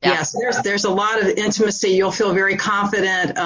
[0.00, 0.12] yeah.
[0.12, 1.90] yes, there's, there's a lot of intimacy.
[1.90, 3.36] You'll feel very confident.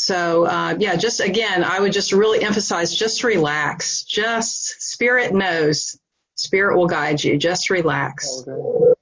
[0.00, 4.02] So uh, yeah, just again, I would just really emphasize, just relax.
[4.04, 5.98] Just spirit knows.
[6.36, 7.36] Spirit will guide you.
[7.36, 8.44] Just relax.
[8.48, 8.94] Okay.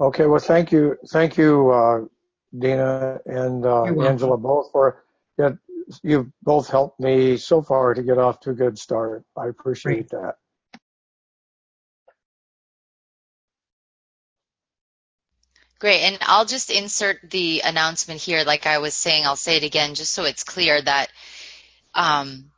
[0.00, 0.26] Okay.
[0.26, 2.04] Well, thank you, thank you, uh,
[2.58, 5.04] Dina and uh, Angela, both for
[5.38, 5.50] yeah,
[6.02, 9.24] you've both helped me so far to get off to a good start.
[9.36, 10.10] I appreciate Great.
[10.10, 10.34] that.
[15.78, 16.00] Great.
[16.02, 18.44] And I'll just insert the announcement here.
[18.44, 21.08] Like I was saying, I'll say it again just so it's clear that
[21.94, 22.50] um,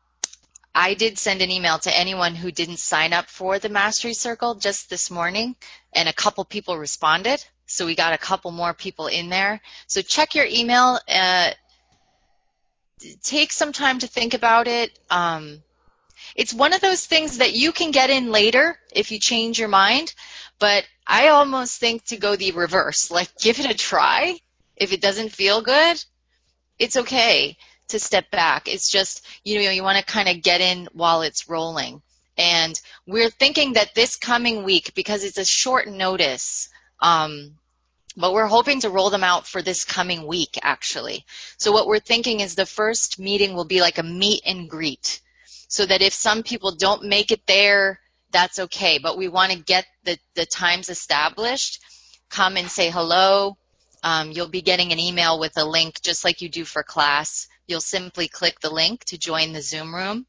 [0.74, 4.56] I did send an email to anyone who didn't sign up for the Mastery Circle
[4.56, 5.56] just this morning,
[5.92, 7.44] and a couple people responded.
[7.66, 9.60] So we got a couple more people in there.
[9.88, 11.00] So check your email.
[11.08, 11.50] Uh,
[13.22, 14.96] take some time to think about it.
[15.10, 15.62] Um,
[16.38, 19.68] it's one of those things that you can get in later if you change your
[19.68, 20.14] mind,
[20.60, 24.38] but I almost think to go the reverse, like give it a try.
[24.76, 26.02] If it doesn't feel good,
[26.78, 27.56] it's okay
[27.88, 28.68] to step back.
[28.68, 32.02] It's just, you know, you want to kind of get in while it's rolling.
[32.36, 36.68] And we're thinking that this coming week, because it's a short notice,
[37.00, 37.56] um,
[38.16, 41.24] but we're hoping to roll them out for this coming week, actually.
[41.56, 45.20] So what we're thinking is the first meeting will be like a meet and greet,
[45.68, 48.00] so that if some people don't make it there
[48.30, 48.98] that's okay.
[48.98, 51.80] But we want to get the, the times established.
[52.30, 53.56] Come and say hello.
[54.02, 57.48] Um, you'll be getting an email with a link just like you do for class.
[57.66, 60.26] You'll simply click the link to join the Zoom room.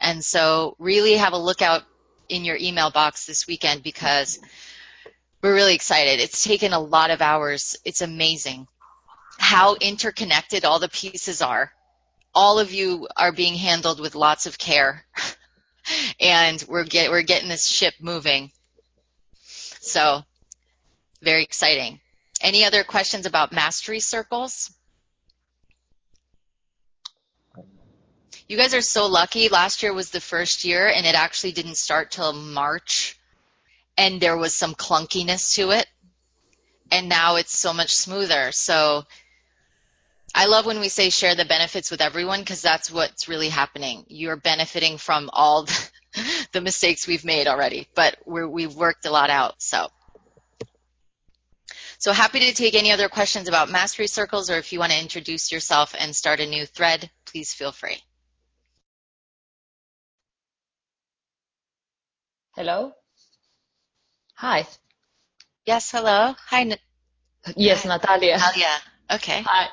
[0.00, 1.82] And so really have a look out
[2.28, 4.38] in your email box this weekend because
[5.42, 6.20] we're really excited.
[6.20, 7.76] It's taken a lot of hours.
[7.84, 8.68] It's amazing
[9.38, 11.72] how interconnected all the pieces are.
[12.34, 15.04] All of you are being handled with lots of care.
[16.20, 18.50] and we're get we're getting this ship moving.
[19.80, 20.22] So
[21.22, 22.00] very exciting.
[22.40, 24.72] Any other questions about mastery circles?
[28.48, 29.48] You guys are so lucky.
[29.48, 33.18] Last year was the first year and it actually didn't start till March
[33.96, 35.86] and there was some clunkiness to it.
[36.90, 38.50] And now it's so much smoother.
[38.50, 39.04] So
[40.34, 44.04] I love when we say share the benefits with everyone because that's what's really happening.
[44.08, 45.66] You're benefiting from all
[46.52, 49.60] the mistakes we've made already, but we have worked a lot out.
[49.60, 49.88] So,
[51.98, 55.00] so happy to take any other questions about mastery circles, or if you want to
[55.00, 57.98] introduce yourself and start a new thread, please feel free.
[62.56, 62.92] Hello.
[64.34, 64.66] Hi.
[65.66, 65.90] Yes.
[65.90, 66.34] Hello.
[66.46, 66.76] Hi.
[67.56, 68.36] Yes, Natalia.
[68.38, 68.76] Natalia.
[69.12, 69.42] Okay.
[69.44, 69.68] Hi.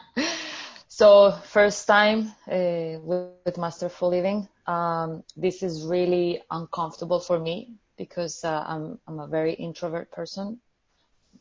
[0.89, 4.47] So first time uh, with, with, Masterful Living.
[4.67, 10.60] Um, this is really uncomfortable for me because uh, I'm, I'm a very introvert person,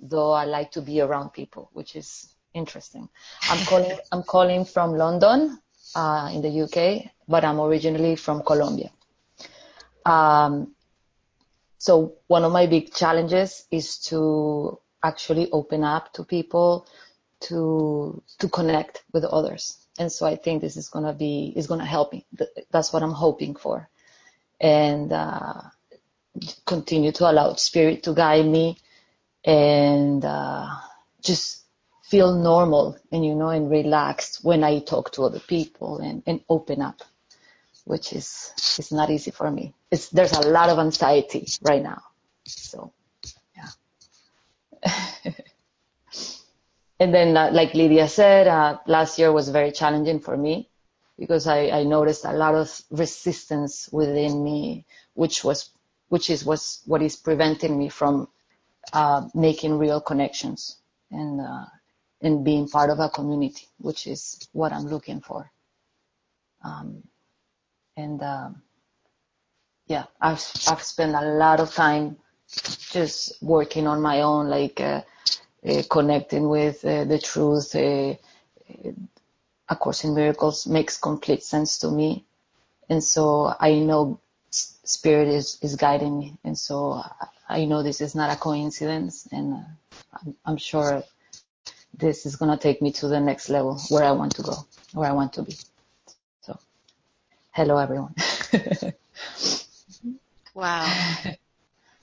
[0.00, 3.08] though I like to be around people, which is interesting.
[3.48, 5.60] I'm calling, I'm calling from London
[5.94, 8.90] uh, in the UK, but I'm originally from Colombia.
[10.04, 10.74] Um,
[11.78, 16.88] so one of my big challenges is to actually open up to people,
[17.40, 19.78] to to connect with others.
[19.98, 22.26] And so I think this is gonna be is gonna help me.
[22.70, 23.88] That's what I'm hoping for,
[24.60, 25.62] and uh,
[26.66, 28.78] continue to allow Spirit to guide me,
[29.44, 30.68] and uh,
[31.22, 31.64] just
[32.04, 36.40] feel normal and you know and relaxed when I talk to other people and, and
[36.48, 37.02] open up,
[37.84, 39.74] which is is not easy for me.
[39.90, 42.02] It's there's a lot of anxiety right now,
[42.46, 42.92] so
[43.56, 45.32] yeah.
[46.98, 50.70] And then, uh, like Lydia said, uh, last year was very challenging for me
[51.18, 55.70] because I, I, noticed a lot of resistance within me, which was,
[56.08, 58.28] which is was what is preventing me from
[58.92, 60.76] uh, making real connections
[61.10, 61.64] and uh,
[62.22, 65.50] and being part of a community, which is what I'm looking for.
[66.64, 67.02] Um,
[67.96, 68.62] and um,
[69.86, 72.16] yeah, I've I've spent a lot of time
[72.90, 75.02] just working on my own, like uh, uh,
[75.88, 78.14] connecting with uh, the truth, uh,
[79.68, 82.24] A Course in Miracles makes complete sense to me.
[82.88, 86.38] And so I know Spirit is, is guiding me.
[86.44, 87.02] And so
[87.48, 89.26] I know this is not a coincidence.
[89.32, 89.58] And uh,
[90.12, 91.02] I'm, I'm sure
[91.98, 94.54] this is going to take me to the next level where I want to go,
[94.92, 95.56] where I want to be.
[96.42, 96.58] So,
[97.52, 98.14] hello, everyone.
[100.54, 101.24] wow.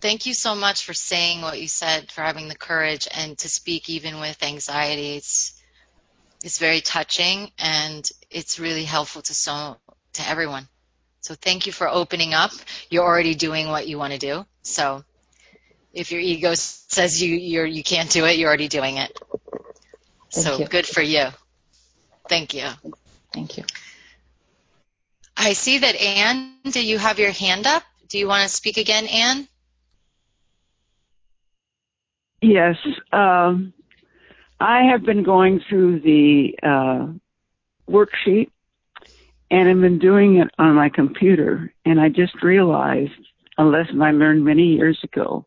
[0.03, 3.47] Thank you so much for saying what you said, for having the courage and to
[3.47, 5.15] speak even with anxiety.
[5.15, 5.53] It's,
[6.43, 9.77] it's very touching and it's really helpful to so,
[10.15, 10.67] to everyone.
[11.21, 12.51] So thank you for opening up.
[12.89, 14.45] You're already doing what you want to do.
[14.61, 15.05] So
[15.93, 19.17] if your ego says you you're you can't do it, you're already doing it.
[20.33, 20.65] Thank so you.
[20.67, 21.27] good for you.
[22.27, 22.67] Thank you.
[23.33, 23.63] Thank you.
[25.37, 27.83] I see that Anne, do you have your hand up?
[28.09, 29.47] Do you want to speak again, Anne?
[32.43, 32.75] Yes.
[33.13, 33.73] Um,
[34.60, 37.08] I have been going through the uh,
[37.89, 38.49] worksheet
[39.49, 43.13] and I've been doing it on my computer and I just realized
[43.58, 45.45] a lesson I learned many years ago.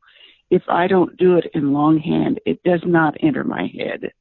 [0.49, 4.13] If I don't do it in longhand, it does not enter my head.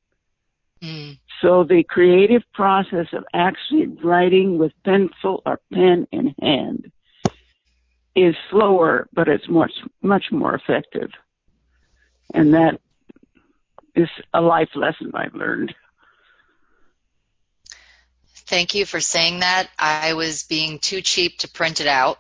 [0.84, 1.18] Mm.
[1.42, 6.92] So the creative process of actually writing with pencil or pen in hand
[8.18, 11.12] is slower, but it's much, much more effective.
[12.34, 12.80] And that
[13.96, 15.74] is a life lesson I've learned.
[18.48, 19.70] Thank you for saying that.
[19.80, 22.20] I was being too cheap to print it out,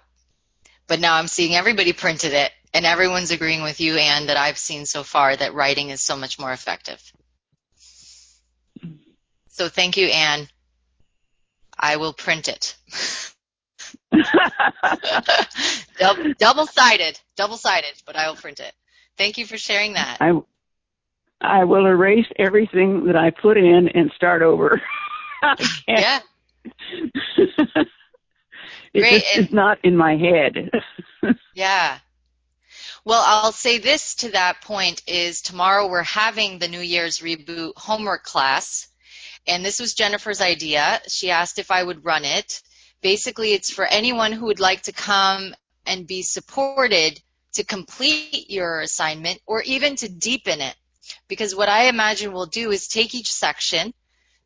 [0.87, 4.57] but now I'm seeing everybody printed it, and everyone's agreeing with you, Anne, that I've
[4.57, 7.01] seen so far that writing is so much more effective.
[9.49, 10.47] So thank you, Anne.
[11.77, 12.75] I will print it.
[16.39, 18.73] double sided, double sided, but I will print it.
[19.17, 20.17] Thank you for sharing that.
[20.19, 20.33] I,
[21.41, 24.81] I will erase everything that I put in and start over.
[25.87, 26.19] yeah.
[27.37, 27.87] it
[28.93, 29.23] Great.
[29.23, 30.71] just is not in my head.
[31.53, 31.99] yeah.
[33.05, 37.73] Well, I'll say this to that point is tomorrow we're having the New Year's reboot
[37.77, 38.87] homework class.
[39.47, 41.01] And this was Jennifer's idea.
[41.07, 42.63] She asked if I would run it.
[43.01, 45.53] Basically, it's for anyone who would like to come
[45.85, 47.21] and be supported
[47.55, 50.75] to complete your assignment or even to deepen it.
[51.27, 53.93] Because what I imagine we'll do is take each section,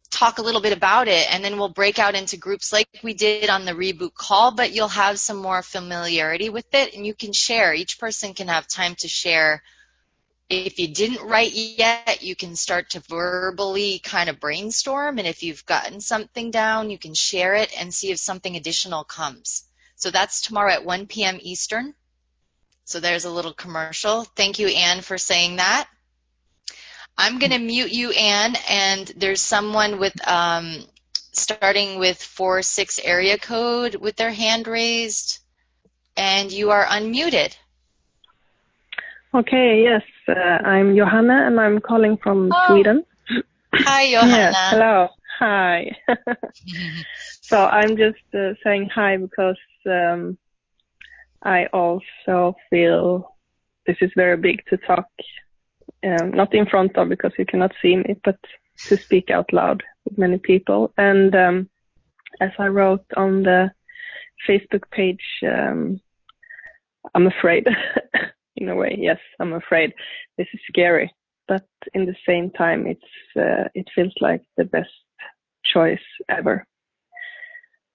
[0.09, 3.13] talk a little bit about it, and then we'll break out into groups like we
[3.13, 7.13] did on the reboot call, but you'll have some more familiarity with it and you
[7.13, 7.73] can share.
[7.73, 9.63] Each person can have time to share.
[10.49, 15.19] If you didn't write yet, you can start to verbally kind of brainstorm.
[15.19, 19.03] And if you've gotten something down, you can share it and see if something additional
[19.03, 19.63] comes.
[19.95, 21.37] So that's tomorrow at 1 p.m.
[21.41, 21.93] Eastern.
[22.89, 24.23] So there's a little commercial.
[24.23, 25.87] Thank you, Anne, for saying that.
[27.15, 30.85] I'm going to mute you, Anne, and there's someone with um,
[31.31, 35.37] starting with four six area code with their hand raised,
[36.17, 37.55] and you are unmuted.
[39.35, 40.33] Okay, yes, uh,
[40.67, 42.65] I'm Johanna and I'm calling from Oh.
[42.69, 43.05] Sweden.
[43.71, 44.35] Hi, Johanna.
[44.35, 45.95] Yes, hello, hi.
[47.41, 50.39] so I'm just uh, saying hi because um,
[51.43, 53.35] I also feel
[53.85, 55.07] this is very big to talk,
[56.03, 58.37] um, not in front of because you cannot see me, but
[58.87, 60.93] to speak out loud with many people.
[60.97, 61.69] And um,
[62.39, 63.71] as I wrote on the
[64.47, 65.99] Facebook page, um,
[67.15, 67.67] I'm afraid.
[68.59, 69.93] in a way, yes, I'm afraid.
[70.37, 71.13] This is scary,
[71.47, 73.01] but in the same time, it's
[73.35, 74.89] uh, it feels like the best
[75.63, 76.65] choice ever.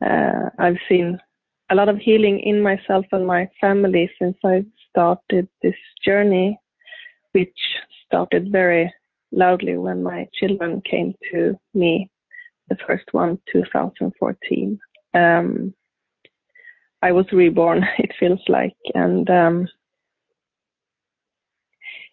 [0.05, 1.21] Uh, I've seen
[1.75, 6.57] a lot of healing in myself and my family since I started this journey,
[7.33, 7.59] which
[8.07, 8.95] started very
[9.33, 12.09] loudly when my children came to me,
[12.69, 14.79] the first one, 2014.
[15.15, 15.75] Um,
[17.03, 19.67] I was reborn, it feels like, and um,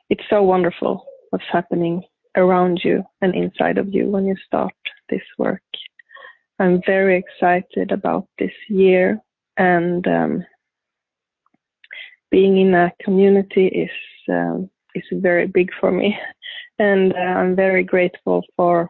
[0.09, 2.01] it's so wonderful what's happening
[2.35, 4.73] around you and inside of you when you start
[5.11, 5.61] this work.
[6.57, 9.21] I'm very excited about this year
[9.57, 10.45] and um,
[12.29, 13.89] being in a community is
[14.29, 16.17] um, is very big for me,
[16.79, 18.89] and uh, I'm very grateful for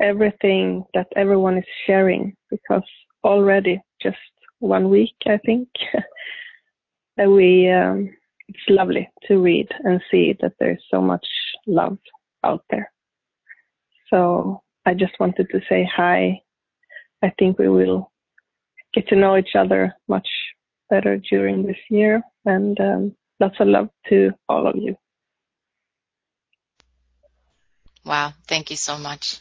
[0.00, 2.82] everything that everyone is sharing because
[3.24, 4.16] already just
[4.58, 5.68] one week I think
[7.16, 8.10] that we um,
[8.48, 11.26] it's lovely to read and see that there's so much
[11.66, 11.98] love
[12.44, 12.90] out there.
[14.10, 16.40] So I just wanted to say hi.
[17.22, 18.10] I think we will
[18.94, 20.28] get to know each other much
[20.90, 22.22] better during this year.
[22.44, 24.96] And um, lots of love to all of you.
[28.04, 28.32] Wow.
[28.48, 29.38] Thank you so much.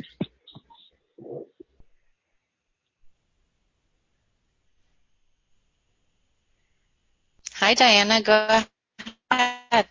[7.56, 8.22] Hi, Diana.
[8.22, 8.48] Go
[9.30, 9.88] ahead.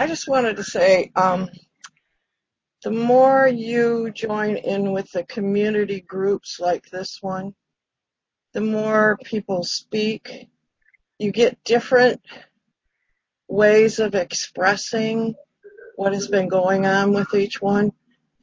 [0.00, 1.48] I just wanted to say, um,
[2.84, 7.54] the more you join in with the community groups like this one,
[8.52, 10.48] the more people speak.
[11.18, 12.20] You get different
[13.48, 15.34] ways of expressing
[15.96, 17.92] what has been going on with each one,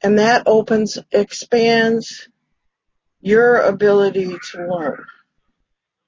[0.03, 2.27] and that opens, expands
[3.21, 5.05] your ability to learn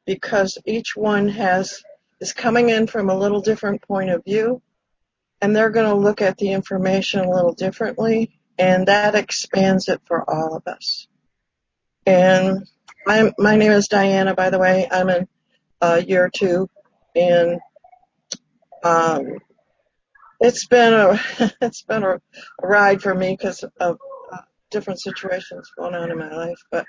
[0.05, 1.81] because each one has
[2.19, 4.61] is coming in from a little different point of view
[5.41, 10.01] and they're going to look at the information a little differently and that expands it
[10.05, 11.07] for all of us.
[12.05, 12.67] And
[13.07, 14.87] I'm, my name is Diana, by the way.
[14.89, 15.27] I'm in
[15.81, 16.69] uh, year two
[17.15, 17.59] and
[18.83, 19.37] um,
[20.39, 21.19] it's been a
[21.61, 22.21] it's been a,
[22.61, 23.97] ride for me because of
[24.31, 24.37] uh,
[24.69, 26.85] different situations going on in my life, but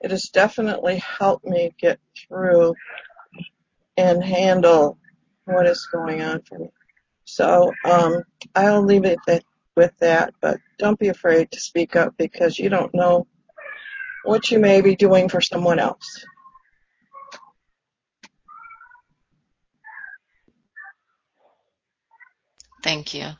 [0.00, 2.74] it has definitely helped me get through
[3.96, 4.98] and handle
[5.44, 6.68] what is going on for me.
[7.34, 8.22] So um,
[8.54, 9.42] I'll leave it at,
[9.76, 13.26] with that, but don't be afraid to speak up because you don't know
[14.24, 16.24] what you may be doing for someone else.
[22.84, 23.30] Thank you.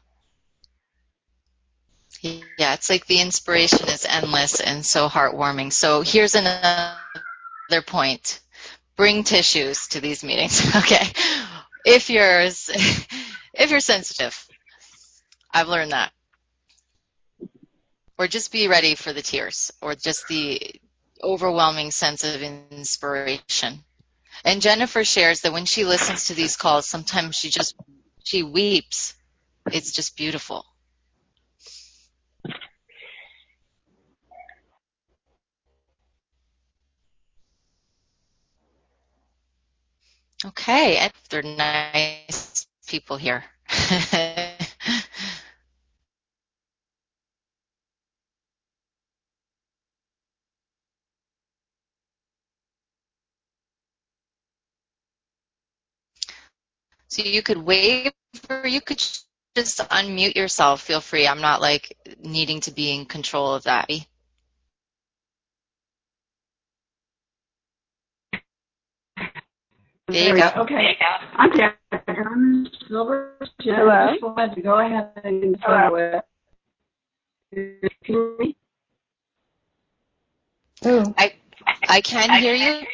[2.21, 5.73] Yeah, it's like the inspiration is endless and so heartwarming.
[5.73, 6.97] So here's another
[7.87, 8.41] point.
[8.97, 10.61] Bring tissues to these meetings.
[10.77, 11.07] Okay.
[11.87, 12.49] If you're
[13.55, 14.47] if you're sensitive.
[15.53, 16.13] I've learned that.
[18.19, 20.81] Or just be ready for the tears or just the
[21.23, 23.85] overwhelming sense of inspiration.
[24.45, 27.77] And Jennifer shares that when she listens to these calls, sometimes she just
[28.25, 29.15] she weeps.
[29.71, 30.65] It's just beautiful.
[40.45, 42.44] Okay, and they're nice
[42.95, 43.43] people here.
[57.09, 58.13] so you could wave
[58.49, 59.03] or you could
[59.57, 60.83] just unmute yourself.
[60.83, 61.27] Feel free.
[61.27, 63.91] I'm not like needing to be in control of that.
[70.09, 70.51] There you go.
[70.63, 70.99] Okay.
[71.37, 73.33] I'm Catherine Silver.
[73.61, 73.89] Hello?
[73.89, 76.25] I just wanted to go ahead and follow it.
[80.87, 81.15] Ooh.
[81.17, 81.33] I
[81.89, 82.87] I can hear you,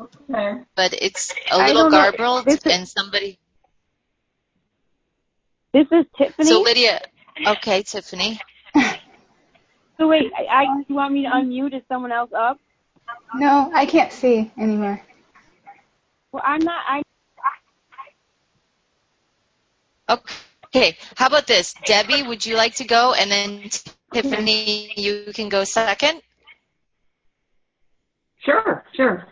[0.00, 0.60] Okay.
[0.74, 3.38] but it's a little garbled This is- and somebody.
[5.74, 6.48] This is Tiffany.
[6.48, 7.02] So Lydia,
[7.46, 8.40] okay, Tiffany.
[9.98, 11.74] So wait, I, I you want me to unmute?
[11.74, 12.58] Is someone else up?
[13.34, 15.02] No, I can't see anymore.
[16.32, 16.82] Well, I'm not.
[16.86, 17.02] I
[20.68, 21.74] Okay, how about this?
[21.84, 23.14] Debbie, would you like to go?
[23.14, 23.70] And then
[24.12, 26.22] Tiffany, you can go second?
[28.40, 29.26] Sure, sure.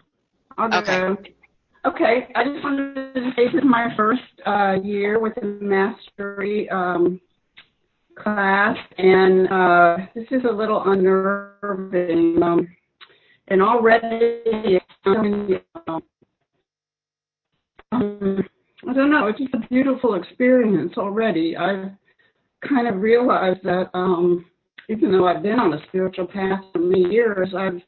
[0.58, 0.98] I'll Okay.
[0.98, 1.16] go.
[1.86, 6.68] Okay, I just wanted to say this is my first uh, year with the mastery
[6.70, 7.20] um,
[8.16, 12.42] class, and uh, this is a little unnerving.
[12.42, 12.68] Um,
[13.48, 16.02] and already, um,
[17.92, 18.44] um,
[18.88, 21.56] I don't know, it's just a beautiful experience already.
[21.56, 21.90] I've
[22.68, 24.44] kind of realized that um,
[24.88, 27.80] even though I've been on a spiritual path for many years, I've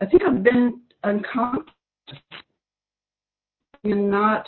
[0.00, 1.70] I think I've been unconscious
[3.84, 4.46] and not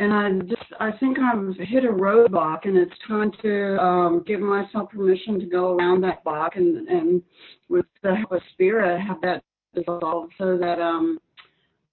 [0.00, 4.40] and I just I think I've hit a roadblock and it's time to um give
[4.40, 7.22] myself permission to go around that block and and
[7.68, 9.42] with the help of spirit have that
[9.74, 11.18] dissolve so that um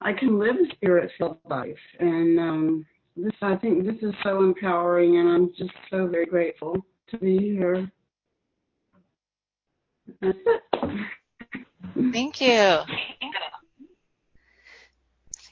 [0.01, 2.85] I can live a spirit filled life and um
[3.15, 6.77] this I think this is so empowering and I'm just so very grateful
[7.09, 7.91] to be here.
[10.21, 10.61] That's it.
[12.13, 12.79] Thank you.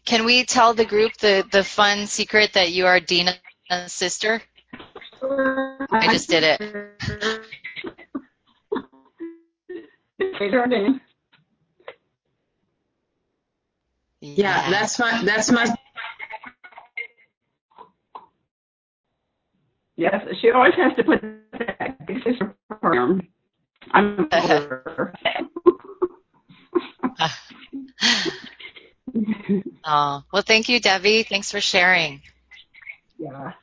[0.05, 3.35] Can we tell the group the, the fun secret that you are Dina's
[3.87, 4.41] sister?
[5.21, 7.41] I just did it.
[14.27, 14.35] Name.
[14.37, 15.73] Yeah, that's my that's my
[19.95, 21.21] Yes, she always has to put
[21.57, 23.27] that sister firm.
[23.91, 25.13] I'm older.
[29.83, 31.23] Oh, well, thank you, Debbie.
[31.23, 32.21] Thanks for sharing.
[33.17, 33.53] yeah.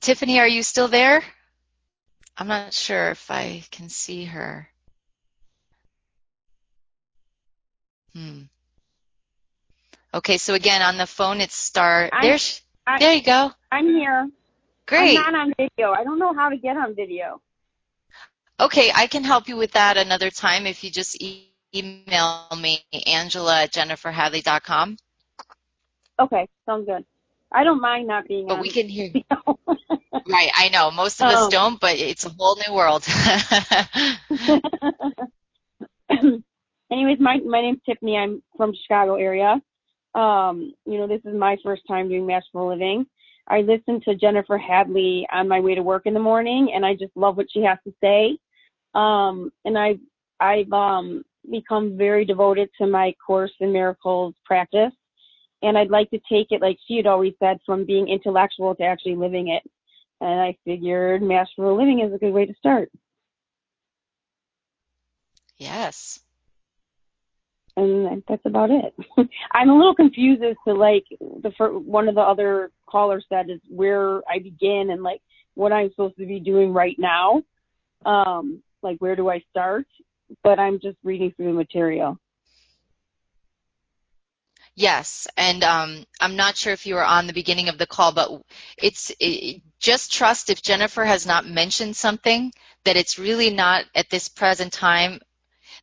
[0.00, 1.22] Tiffany, are you still there?
[2.36, 4.68] I'm not sure if I can see her.
[8.14, 8.42] Hmm.
[10.14, 12.08] Okay, so again on the phone it's star.
[12.12, 13.52] I'm- There's I- there you go.
[13.70, 14.28] I'm here.
[14.86, 15.18] Great.
[15.18, 15.92] I'm not on video.
[15.92, 17.40] I don't know how to get on video.
[18.60, 22.84] Okay, I can help you with that another time if you just e- email me
[23.06, 24.98] Angela at jenniferhadley.com.
[26.18, 27.04] Okay, sounds good.
[27.50, 29.10] I don't mind not being But we can hear.
[29.10, 29.58] video.
[30.28, 33.04] Right, I know most of us Um, don't, but it's a whole new world.
[36.92, 38.18] Anyways, my my name's Tiffany.
[38.18, 39.60] I'm from Chicago area.
[40.14, 43.06] Um, you know, this is my first time doing Masterful Living.
[43.48, 46.94] I listen to Jennifer Hadley on my way to work in the morning, and I
[46.94, 48.38] just love what she has to say.
[48.94, 50.00] Um, and I've
[50.38, 54.92] I've um, become very devoted to my Course in Miracles practice,
[55.62, 58.82] and I'd like to take it, like she had always said, from being intellectual to
[58.84, 59.62] actually living it.
[60.20, 62.90] And I figured Masterful Living is a good way to start.
[65.56, 66.18] yes.
[67.76, 68.94] And that's about it.
[69.52, 73.50] I'm a little confused as to like the fir- one of the other callers said
[73.50, 75.20] is where I begin and like
[75.54, 77.42] what I'm supposed to be doing right now.
[78.04, 79.86] Um, like where do I start?
[80.42, 82.18] But I'm just reading through the material.
[84.74, 88.12] Yes, and um, I'm not sure if you were on the beginning of the call,
[88.12, 88.40] but
[88.78, 92.52] it's it, just trust if Jennifer has not mentioned something
[92.84, 95.20] that it's really not at this present time.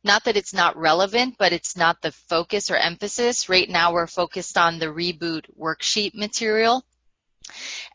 [0.02, 3.48] Not that it's not relevant, but it's not the focus or emphasis.
[3.48, 6.84] Right now, we're focused on the reboot worksheet material.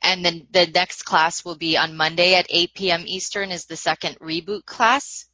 [0.04, 3.04] And then the next class will be on Monday at 8 p.m.
[3.08, 5.26] Eastern is the second reboot class.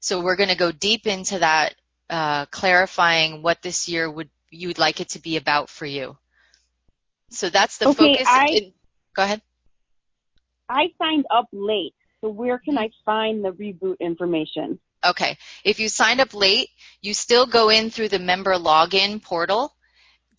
[0.00, 1.74] So we're going to go deep into that,
[2.10, 6.16] uh, clarifying what this year would you would like it to be about for you.
[7.30, 8.28] So that's the Okay, focus.
[8.28, 8.72] I-
[9.16, 9.42] go ahead.
[10.68, 14.78] I signed up late, so where can I find the reboot information?
[15.04, 15.36] Okay.
[15.64, 16.70] If you signed up late,
[17.02, 19.74] you still go in through the member login portal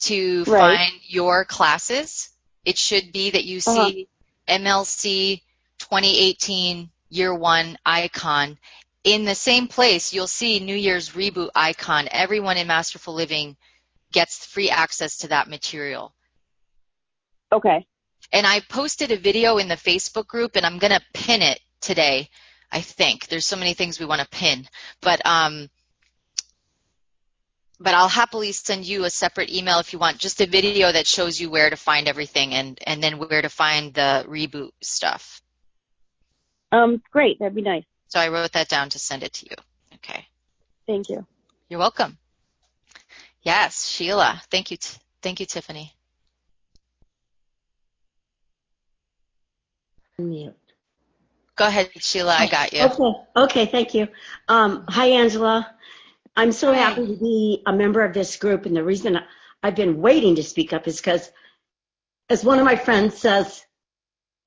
[0.01, 0.77] to Right.
[0.77, 2.29] find your classes.
[2.65, 3.89] It should be that you Uh-huh.
[3.89, 4.07] see
[4.47, 5.43] MLC
[5.79, 8.57] 2018 year one icon.
[9.03, 12.07] In the same place, you'll see New Year's reboot icon.
[12.11, 13.55] Everyone in Masterful Living
[14.11, 16.13] gets free access to that material.
[17.51, 17.85] Okay.
[18.31, 21.59] And I posted a video in the Facebook group and I'm going to pin it
[21.81, 22.29] today.
[22.71, 24.67] I think there's so many things we want to pin,
[25.01, 25.69] but, um,
[27.79, 31.07] but I'll happily send you a separate email if you want, just a video that
[31.07, 35.41] shows you where to find everything and, and then where to find the reboot stuff.
[36.71, 37.39] Um, great.
[37.39, 37.83] That'd be nice.
[38.07, 39.55] So I wrote that down to send it to you.
[39.95, 40.25] Okay.
[40.87, 41.25] Thank you.
[41.69, 42.17] You're welcome.
[43.41, 44.41] Yes, Sheila.
[44.49, 44.77] Thank you.
[44.77, 45.93] T- thank you, Tiffany.
[50.17, 50.55] Mute.
[51.55, 52.35] Go ahead, Sheila.
[52.35, 52.81] I got you.
[52.81, 53.13] Okay.
[53.35, 53.65] Okay.
[53.65, 54.07] Thank you.
[54.47, 55.73] Um, hi, Angela.
[56.35, 56.79] I'm so Hi.
[56.79, 59.19] happy to be a member of this group, and the reason
[59.63, 61.31] I've been waiting to speak up is because,
[62.29, 63.63] as one of my friends says,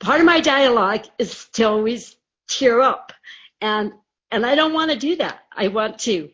[0.01, 2.15] part of my dialogue is to always
[2.47, 3.13] cheer up,
[3.61, 3.93] and
[4.31, 5.41] and I don't want to do that.
[5.57, 6.29] I want to,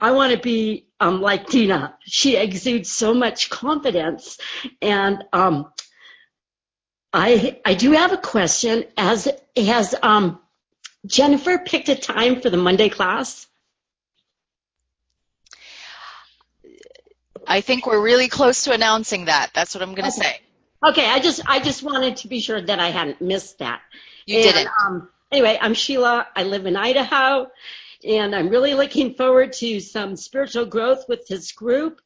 [0.00, 1.96] I want to be um, like Dina.
[2.04, 4.38] She exudes so much confidence,
[4.82, 5.70] and um,
[7.12, 8.84] I I do have a question.
[8.96, 10.40] As has um,
[11.06, 13.46] Jennifer picked a time for the Monday class?
[17.46, 19.50] I think we're really close to announcing that.
[19.54, 20.28] That's what I'm going to Okay.
[20.28, 20.40] say.
[20.86, 23.80] Okay, I just I just wanted to be sure that I hadn't missed that.
[24.26, 24.68] You And, didn't.
[24.84, 26.26] Um, anyway, I'm Sheila.
[26.36, 27.50] I live in Idaho,
[28.06, 32.00] and I'm really looking forward to some spiritual growth with this group.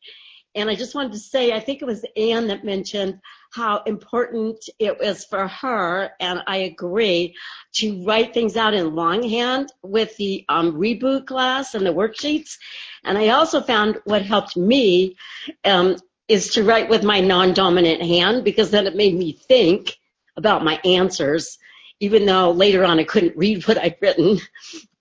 [0.54, 3.20] And I just wanted to say, I think it was Anne that mentioned
[3.52, 7.34] how important it was for her, and I agree,
[7.74, 12.58] to write things out in longhand with the um, reboot class and the worksheets.
[13.04, 15.16] And I also found what helped me
[15.64, 15.96] um,
[16.28, 19.96] is to write with my non-dominant hand because then it made me think
[20.36, 21.58] about my answers,
[21.98, 24.38] even though later on I couldn't read what I'd written.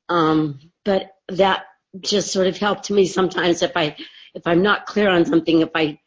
[0.09, 1.65] Um, but that
[1.99, 3.95] just sort of helped me sometimes if I
[4.33, 5.99] if I'm not clear on something, if I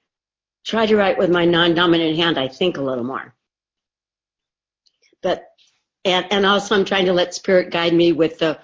[0.64, 3.34] try to write with my non-dominant hand, I think a little more.
[5.22, 5.48] But
[6.04, 8.58] and and also I'm trying to let spirit guide me with the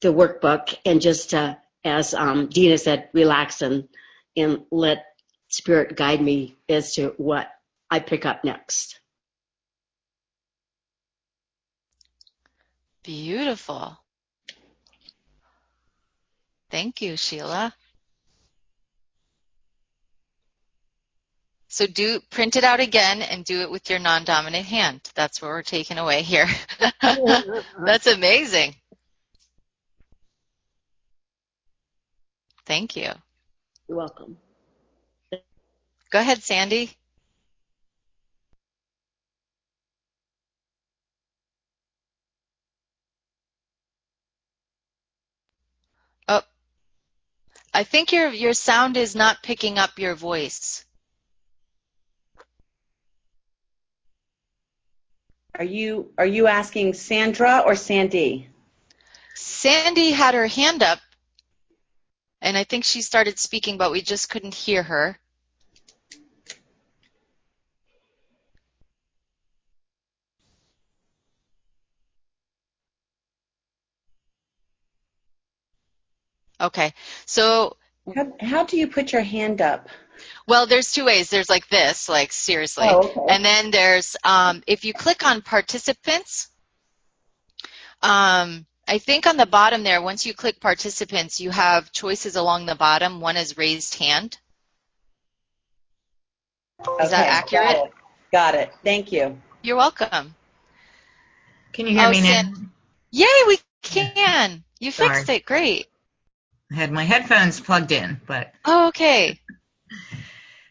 [0.00, 3.88] the workbook and just uh, as um, Dina said, relax and
[4.36, 5.06] and let
[5.48, 7.48] spirit guide me as to what
[7.90, 9.00] I pick up next.
[13.02, 13.96] Beautiful.
[16.70, 17.72] Thank you, Sheila.
[21.76, 25.02] So do print it out again and do it with your non-dominant hand.
[25.14, 26.48] That's what we're taking away here.
[27.02, 28.74] That's amazing.
[32.64, 33.10] Thank you.
[33.88, 34.38] You're welcome.
[36.10, 36.96] Go ahead, Sandy.
[46.26, 46.40] Oh,
[47.74, 50.85] I think your your sound is not picking up your voice.
[55.58, 58.50] Are you are you asking Sandra or Sandy?
[59.34, 60.98] Sandy had her hand up,
[62.42, 65.18] and I think she started speaking, but we just couldn't hear her.
[76.60, 76.92] Okay,
[77.24, 77.76] so
[78.14, 79.88] How, how do you put your hand up?
[80.46, 81.28] well, there's two ways.
[81.28, 83.20] There's like this, like seriously, Oh, okay.
[83.34, 86.48] and then there's um, if you click on participants.
[88.02, 92.66] Um, I think on the bottom there, once you click participants, you have choices along
[92.66, 93.20] the bottom.
[93.20, 94.38] One is raised hand.
[97.00, 97.74] Is that accurate?
[97.76, 97.92] Got it.
[98.32, 98.72] Got it.
[98.84, 99.40] Thank you.
[99.62, 100.34] You're welcome.
[101.72, 102.26] Can you hear Oh, me now?
[102.26, 102.70] San-
[103.10, 104.62] Yay, we can.
[104.78, 105.36] You fixed Sorry.
[105.38, 105.46] it.
[105.46, 105.86] Great.
[106.70, 109.40] I had my headphones plugged in, but Oh, okay.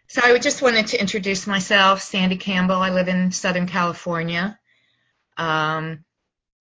[0.07, 2.75] so I just wanted to introduce myself, Sandy Campbell.
[2.75, 4.59] I live in Southern California.
[5.37, 6.03] Um,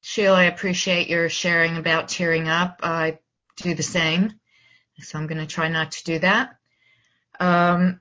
[0.03, 2.81] Sheila, I appreciate your sharing about tearing up.
[2.83, 3.19] I
[3.57, 4.33] do the same,
[5.01, 6.57] so I'm going to try not to do that.
[7.41, 8.01] Um,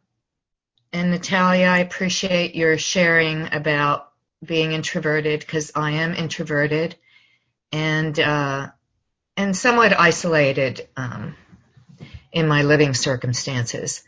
[0.91, 4.11] and Natalia, I appreciate your sharing about
[4.45, 6.95] being introverted because I am introverted
[7.71, 8.67] and uh,
[9.36, 11.36] and somewhat isolated um,
[12.31, 14.03] in my living circumstances.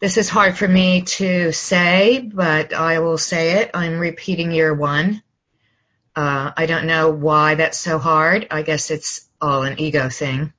[0.00, 3.70] This is hard for me to say, but I will say it.
[3.74, 5.22] I'm repeating year one.
[6.14, 8.46] Uh, I don't know why that's so hard.
[8.50, 10.52] I guess it's all an ego thing.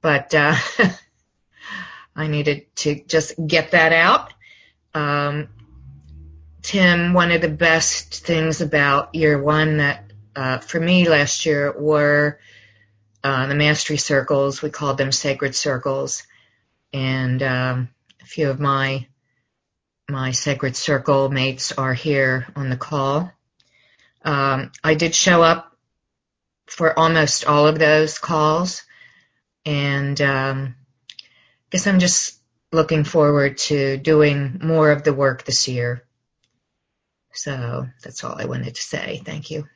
[0.00, 0.54] But uh,
[2.16, 4.32] I needed to just get that out.
[4.94, 5.48] Um,
[6.62, 11.72] Tim, one of the best things about year one that uh, for me last year
[11.72, 12.38] were
[13.22, 14.62] uh, the mastery circles.
[14.62, 16.22] We called them sacred circles,
[16.92, 17.88] and um,
[18.20, 19.06] a few of my
[20.08, 23.30] my sacred circle mates are here on the call.
[24.24, 25.76] Um, I did show up
[26.66, 28.82] for almost all of those calls,
[29.66, 30.74] and um,
[31.70, 32.38] guess I'm just
[32.72, 36.04] looking forward to doing more of the work this year.
[37.32, 39.22] So that's all I wanted to say.
[39.24, 39.66] Thank you.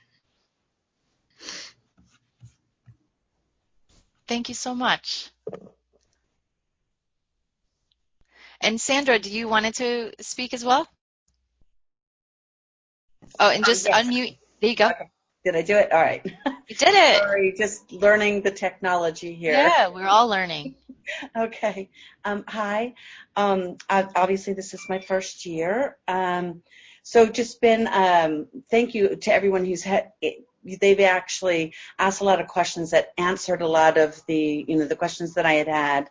[4.33, 5.31] Thank you so much.
[8.63, 10.89] And Sandra, do you wanted to speak as well?
[13.39, 13.95] Oh, and just yes.
[13.95, 14.39] unmute.
[14.63, 14.91] There you go.
[15.45, 15.93] Did I do it?
[15.93, 16.25] All right.
[16.69, 17.19] You did it.
[17.19, 19.53] Sorry, just learning the technology here.
[19.53, 20.77] Yeah, we're all learning.
[21.37, 21.91] Okay.
[22.25, 22.95] Um, hi.
[23.37, 25.99] Um, obviously, this is my first year.
[26.09, 26.63] Um,
[27.03, 30.13] so just been, um, thank you to everyone who's had,
[30.65, 34.87] they've actually asked a lot of questions that answered a lot of the, you know,
[34.87, 36.11] the questions that I had had.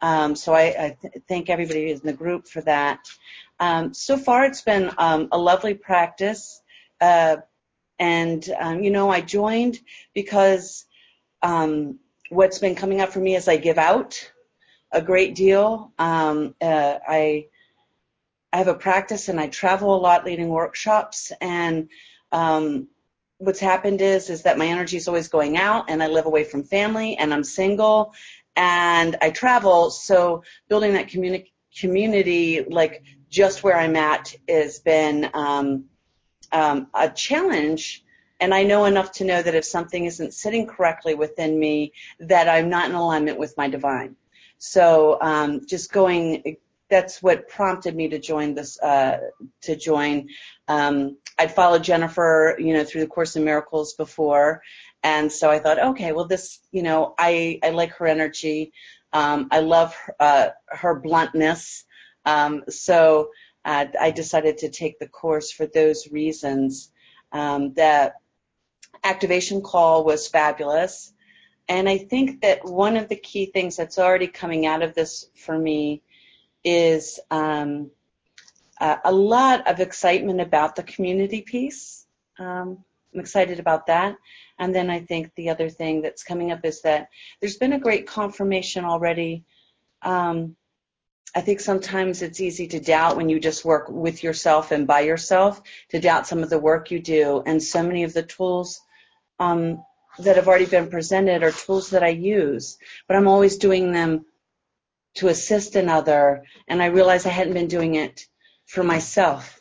[0.00, 3.00] Um, so I, I th- thank everybody in the group for that.
[3.58, 6.62] Um, so far, it's been um, a lovely practice.
[7.00, 7.38] Uh,
[7.98, 9.80] and, um, you know, I joined
[10.14, 10.84] because
[11.42, 11.98] um,
[12.30, 14.30] what's been coming up for me is I give out
[14.92, 15.92] a great deal.
[15.98, 17.46] Um, uh, I
[18.52, 21.90] I have a practice and I travel a lot leading workshops and
[22.32, 22.88] um,
[23.38, 26.44] what's happened is is that my energy is always going out and I live away
[26.44, 28.12] from family and I'm single
[28.56, 29.90] and I travel.
[29.90, 35.84] So building that communi- community like just where I'm at has been um,
[36.50, 38.04] um, a challenge.
[38.40, 42.48] And I know enough to know that if something isn't sitting correctly within me that
[42.48, 44.16] I'm not in alignment with my divine.
[44.58, 46.56] So um, just going
[46.90, 49.18] that's what prompted me to join this uh,
[49.62, 50.28] to join
[50.68, 54.62] um, I'd followed Jennifer you know through the course in miracles before
[55.02, 58.72] and so I thought okay well this you know I I like her energy.
[59.12, 61.84] Um, I love her, uh, her bluntness.
[62.26, 63.30] Um, so
[63.64, 66.92] uh, I decided to take the course for those reasons.
[67.32, 68.16] Um, that
[69.02, 71.12] activation call was fabulous
[71.68, 75.26] and I think that one of the key things that's already coming out of this
[75.36, 76.02] for me
[76.64, 77.90] is um,
[78.80, 82.06] uh, a lot of excitement about the community piece.
[82.38, 84.16] Um, I'm excited about that.
[84.58, 87.08] And then I think the other thing that's coming up is that
[87.40, 89.44] there's been a great confirmation already.
[90.02, 90.56] Um,
[91.34, 95.00] I think sometimes it's easy to doubt when you just work with yourself and by
[95.00, 95.60] yourself,
[95.90, 97.42] to doubt some of the work you do.
[97.44, 98.80] And so many of the tools
[99.38, 99.84] um,
[100.18, 104.24] that have already been presented are tools that I use, but I'm always doing them
[105.14, 108.26] to assist another, and I realized I hadn't been doing it
[108.68, 109.60] for myself.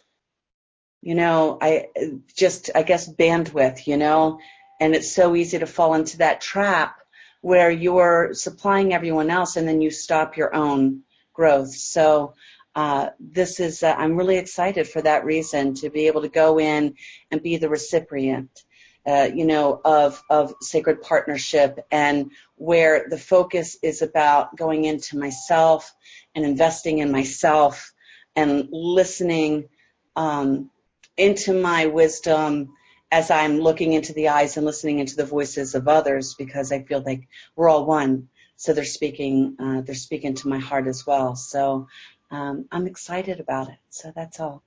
[1.02, 1.88] You know, I
[2.36, 4.40] just, I guess, bandwidth, you know,
[4.80, 7.00] and it's so easy to fall into that trap
[7.42, 11.04] where you're supplying everyone else and then you stop your own
[11.34, 11.74] growth.
[11.74, 12.34] So,
[12.76, 16.60] uh, this is, uh, I'm really excited for that reason to be able to go
[16.60, 16.96] in
[17.32, 18.64] and be the recipient.
[19.06, 25.18] Uh, you know, of, of sacred partnership and where the focus is about going into
[25.18, 25.96] myself
[26.36, 27.94] and investing in myself
[28.38, 29.68] and listening
[30.16, 30.70] um,
[31.18, 32.70] into my wisdom
[33.12, 36.84] as I'm looking into the eyes and listening into the voices of others because I
[36.84, 38.30] feel like we're all one.
[38.56, 41.36] So they're speaking, uh, they're speaking to my heart as well.
[41.36, 41.88] So
[42.30, 43.80] um, I'm excited about it.
[43.90, 44.64] So that's all.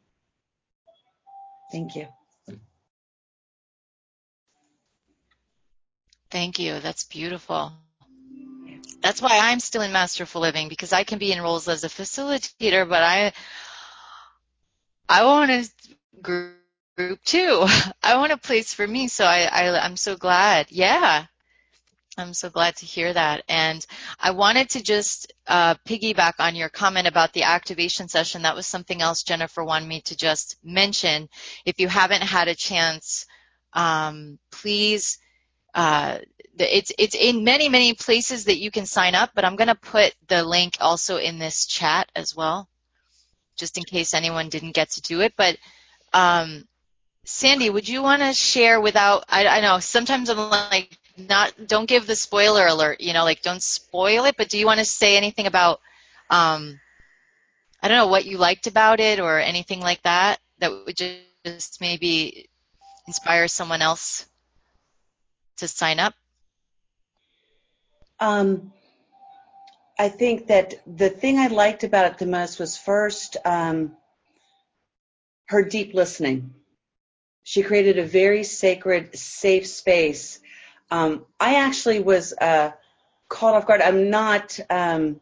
[1.70, 2.08] Thank you.
[6.30, 6.80] Thank you.
[6.80, 7.72] That's beautiful.
[9.00, 11.88] That's why I'm still in Masterful Living because I can be in roles as a
[11.88, 13.32] facilitator, but I
[15.08, 15.68] I want a
[16.20, 17.66] group too.
[18.02, 19.08] I want a place for me.
[19.08, 20.66] So I, I I'm so glad.
[20.70, 21.26] Yeah.
[22.18, 23.44] I'm so glad to hear that.
[23.48, 23.84] And
[24.18, 28.42] I wanted to just uh, piggyback on your comment about the activation session.
[28.42, 31.28] That was something else Jennifer wanted me to just mention.
[31.64, 33.26] If you haven't had a chance,
[33.72, 35.18] um, please
[35.74, 36.18] uh,
[36.60, 39.74] it's it's in many many places that you can sign up, but I'm going to
[39.74, 42.68] put the link also in this chat as well,
[43.56, 45.34] just in case anyone didn't get to do it.
[45.36, 45.56] But
[46.12, 46.66] um,
[47.24, 49.24] Sandy, would you want to share without?
[49.28, 53.42] I, I know sometimes I'm like not don't give the spoiler alert, you know, like
[53.42, 54.36] don't spoil it.
[54.36, 55.80] But do you want to say anything about?
[56.28, 56.80] Um,
[57.82, 61.80] I don't know what you liked about it or anything like that that would just
[61.80, 62.48] maybe
[63.06, 64.26] inspire someone else
[65.56, 66.14] to sign up?
[68.20, 68.72] Um,
[69.98, 73.96] I think that the thing I liked about it the most was first um,
[75.46, 76.54] her deep listening.
[77.42, 80.38] She created a very sacred, safe space.
[80.90, 82.72] Um, I actually was uh,
[83.28, 83.80] caught off guard.
[83.80, 84.58] I'm not.
[84.68, 85.20] Um,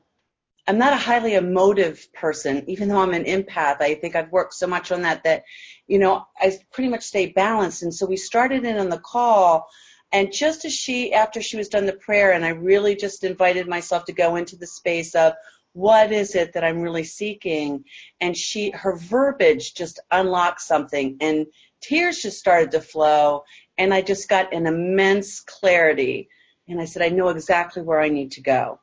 [0.66, 3.80] I'm not a highly emotive person, even though I'm an empath.
[3.80, 5.44] I think I've worked so much on that that,
[5.86, 7.82] you know, I pretty much stay balanced.
[7.82, 9.66] And so we started in on the call
[10.12, 13.68] and just as she, after she was done the prayer, and I really just invited
[13.68, 15.34] myself to go into the space of
[15.72, 17.84] what is it that I'm really seeking,
[18.20, 21.46] and she, her verbiage just unlocked something, and
[21.80, 23.44] tears just started to flow,
[23.76, 26.28] and I just got an immense clarity.
[26.68, 28.80] And I said, I know exactly where I need to go.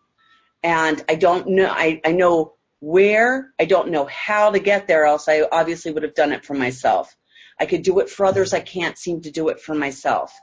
[0.64, 5.06] And I don't know, I, I know where, I don't know how to get there,
[5.06, 7.16] else I obviously would have done it for myself.
[7.60, 10.34] I could do it for others, I can't seem to do it for myself.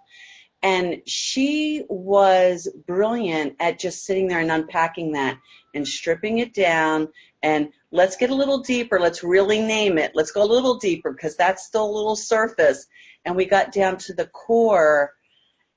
[0.63, 5.39] And she was brilliant at just sitting there and unpacking that
[5.75, 7.09] and stripping it down
[7.43, 9.01] and let's get a little deeper.
[9.01, 10.13] Let's really name it.
[10.15, 12.87] Let's go a little deeper because that's still a little surface.
[13.25, 15.13] And we got down to the core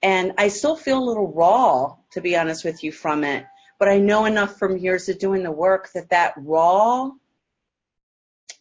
[0.03, 3.45] and I still feel a little raw, to be honest with you, from it.
[3.79, 7.09] But I know enough from years of doing the work that that raw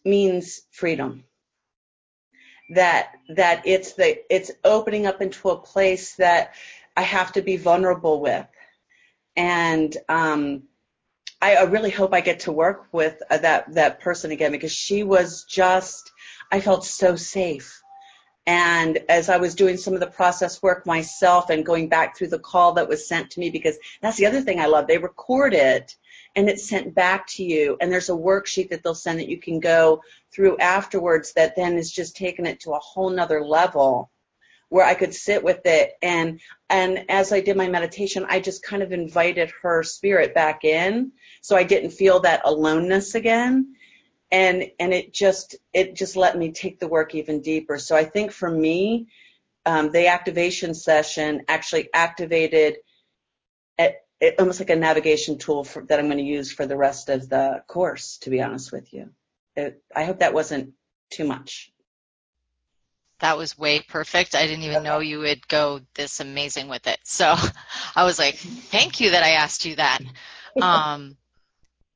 [0.03, 1.23] means freedom
[2.69, 6.53] that that it's the it's opening up into a place that
[6.97, 8.47] I have to be vulnerable with,
[9.35, 10.63] and um,
[11.41, 14.71] I, I really hope I get to work with uh, that that person again because
[14.71, 16.11] she was just
[16.51, 17.81] I felt so safe.
[18.47, 22.27] And as I was doing some of the process work myself and going back through
[22.27, 24.99] the call that was sent to me, because that's the other thing I love, they
[24.99, 25.95] record it
[26.35, 27.77] and it's sent back to you.
[27.79, 31.77] And there's a worksheet that they'll send that you can go through afterwards that then
[31.77, 34.11] is just taking it to a whole nother level
[34.69, 35.93] where I could sit with it.
[36.01, 40.65] And and as I did my meditation I just kind of invited her spirit back
[40.65, 41.13] in.
[41.41, 43.75] So I didn't feel that aloneness again.
[44.31, 47.77] And and it just it just let me take the work even deeper.
[47.77, 49.07] So I think for me
[49.65, 52.77] um, the activation session actually activated
[54.25, 57.09] it, almost like a navigation tool for, that I'm going to use for the rest
[57.09, 59.11] of the course, to be honest with you.
[59.55, 60.73] It, I hope that wasn't
[61.11, 61.71] too much.
[63.19, 64.35] That was way perfect.
[64.35, 66.99] I didn't even know you would go this amazing with it.
[67.03, 67.35] So
[67.95, 69.99] I was like, thank you that I asked you that.
[70.59, 71.15] Um,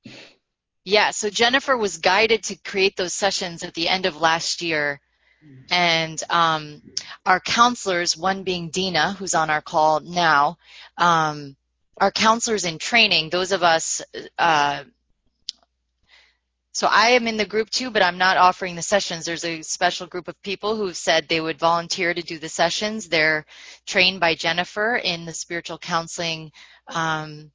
[0.85, 5.01] yeah, so Jennifer was guided to create those sessions at the end of last year.
[5.71, 6.81] And um,
[7.25, 10.57] our counselors, one being Dina, who's on our call now,
[10.97, 11.55] um,
[11.99, 14.01] our counselors in training, those of us,
[14.37, 14.83] uh,
[16.71, 19.25] so I am in the group too, but I'm not offering the sessions.
[19.25, 23.09] There's a special group of people who've said they would volunteer to do the sessions.
[23.09, 23.45] They're
[23.85, 26.51] trained by Jennifer in the spiritual counseling
[26.87, 27.51] um,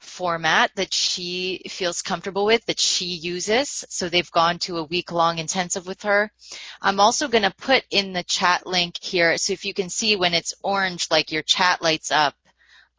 [0.00, 3.84] format that she feels comfortable with, that she uses.
[3.88, 6.32] So they've gone to a week long intensive with her.
[6.80, 9.38] I'm also going to put in the chat link here.
[9.38, 12.34] So if you can see when it's orange, like your chat lights up.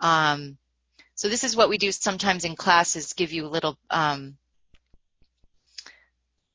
[0.04, 0.58] Um,
[1.16, 4.38] so this is what we do sometimes in classes, give you a little, um,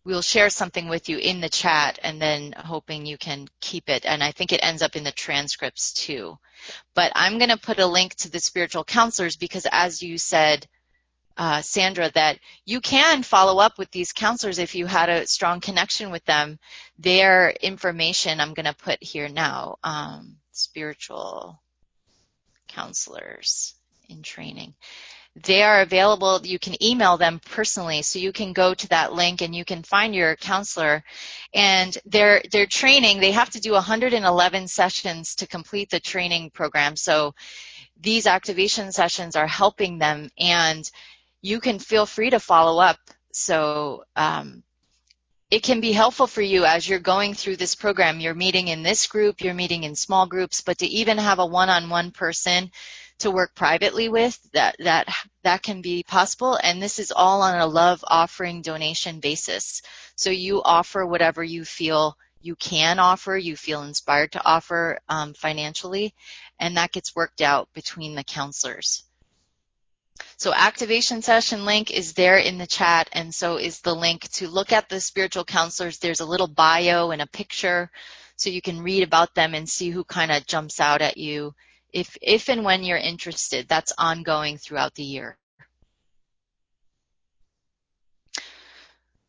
[0.05, 4.05] we'll share something with you in the chat and then hoping you can keep it.
[4.05, 6.39] And I think it ends up in the transcripts too.
[6.95, 10.67] But I'm going to put a link to the spiritual counselors because as you said,
[11.39, 15.61] uh, Sandra, that you can follow up with these counselors if you had a strong
[15.61, 16.59] connection with them.
[16.99, 19.77] Their information I'm going to put here now.
[19.85, 21.63] Um, spiritual
[22.79, 23.75] counselors
[24.09, 24.75] in training
[25.45, 26.41] they are available.
[26.45, 28.03] You can email them personally.
[28.03, 31.05] So you can go to that link and you can find your counselor.
[31.55, 36.97] And their, their training, they have to do 111 sessions to complete the training program.
[36.97, 37.35] So
[38.01, 40.89] these activation sessions are helping them and
[41.41, 42.99] you can feel free to follow up.
[43.33, 44.63] So, um,
[45.51, 48.21] it can be helpful for you as you're going through this program.
[48.21, 51.47] You're meeting in this group, you're meeting in small groups, but to even have a
[51.47, 52.71] one-on-one person
[53.21, 55.09] to work privately with, that, that,
[55.43, 56.59] that can be possible.
[56.63, 59.83] And this is all on a love offering donation basis.
[60.17, 65.35] So you offer whatever you feel you can offer, you feel inspired to offer um,
[65.35, 66.15] financially,
[66.61, 69.03] and that gets worked out between the counselors.
[70.37, 74.49] So activation session link is there in the chat and so is the link to
[74.49, 75.99] look at the spiritual counselors.
[75.99, 77.91] There's a little bio and a picture
[78.37, 81.55] so you can read about them and see who kind of jumps out at you
[81.93, 83.67] if, if and when you're interested.
[83.69, 85.37] That's ongoing throughout the year.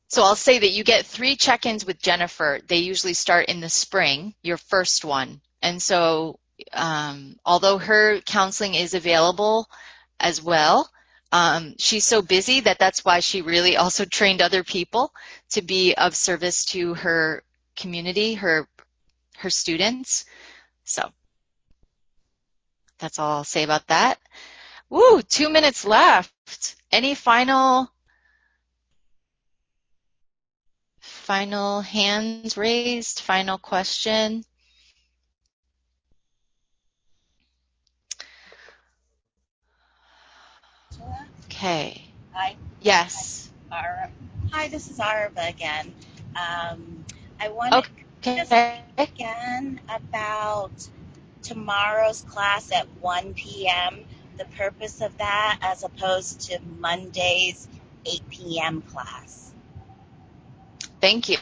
[0.09, 2.59] So I'll say that you get three check-ins with Jennifer.
[2.67, 5.41] They usually start in the spring, your first one.
[5.61, 6.39] And so
[6.73, 9.67] um, although her counseling is available
[10.19, 10.89] as well,
[11.31, 15.11] um, she's so busy that that's why she really also trained other people
[15.51, 17.43] to be of service to her
[17.75, 18.67] community, her
[19.37, 20.25] her students.
[20.83, 21.09] So
[22.99, 24.19] that's all I'll say about that.
[24.89, 26.75] Woo, two minutes left.
[26.91, 27.89] Any final
[30.99, 33.19] final hands raised?
[33.19, 34.43] Final question?
[41.59, 42.01] Okay.
[42.31, 42.55] Hi.
[42.79, 43.49] Yes.
[43.69, 44.09] Hi,
[44.49, 45.93] Hi this is Arva again.
[46.33, 47.03] Um,
[47.37, 47.83] I wanted
[48.21, 48.37] okay.
[48.37, 50.71] to speak again about
[51.41, 54.05] tomorrow's class at 1 p.m.,
[54.37, 57.67] the purpose of that as opposed to Monday's
[58.05, 58.81] 8 p.m.
[58.81, 59.51] class.
[61.01, 61.37] Thank you.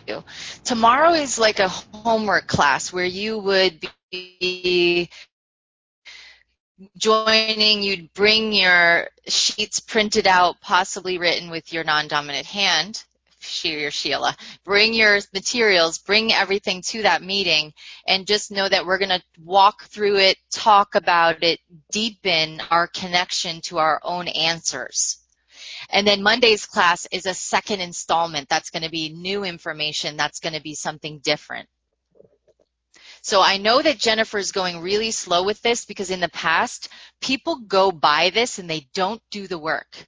[0.63, 5.09] Tomorrow is like a homework class where you would be
[6.97, 13.03] joining, you'd bring your sheets printed out, possibly written with your non-dominant hand,
[13.39, 14.35] she or Sheila.
[14.63, 17.73] Bring your materials, bring everything to that meeting,
[18.05, 21.59] and just know that we're going to walk through it, talk about it,
[21.91, 25.17] deepen our connection to our own answers.
[25.89, 28.49] And then Monday's class is a second installment.
[28.49, 30.17] That's going to be new information.
[30.17, 31.69] That's going to be something different.
[33.21, 36.89] So I know that Jennifer is going really slow with this because in the past,
[37.21, 40.07] people go by this and they don't do the work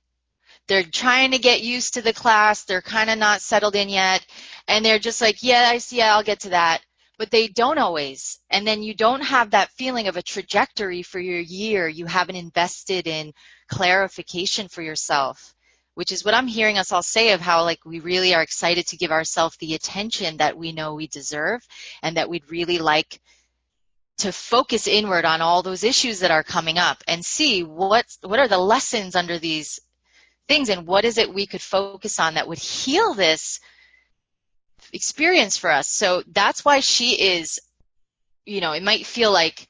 [0.69, 2.63] they're trying to get used to the class.
[2.63, 4.25] They're kind of not settled in yet.
[4.67, 6.81] And they're just like, yeah, I see, I'll get to that.
[7.17, 8.39] But they don't always.
[8.49, 11.87] And then you don't have that feeling of a trajectory for your year.
[11.87, 13.33] You haven't invested in
[13.67, 15.53] clarification for yourself,
[15.99, 18.87] which is what I'm hearing us all say of how like we really are excited
[18.87, 21.61] to give ourselves the attention that we know we deserve
[22.01, 23.19] and that we'd really like
[24.19, 28.39] to focus inward on all those issues that are coming up and see what what
[28.39, 29.81] are the lessons under these
[30.47, 33.59] things and what is it we could focus on that would heal this
[34.93, 35.89] experience for us.
[35.89, 37.59] So that's why she is,
[38.45, 39.67] you know, it might feel like,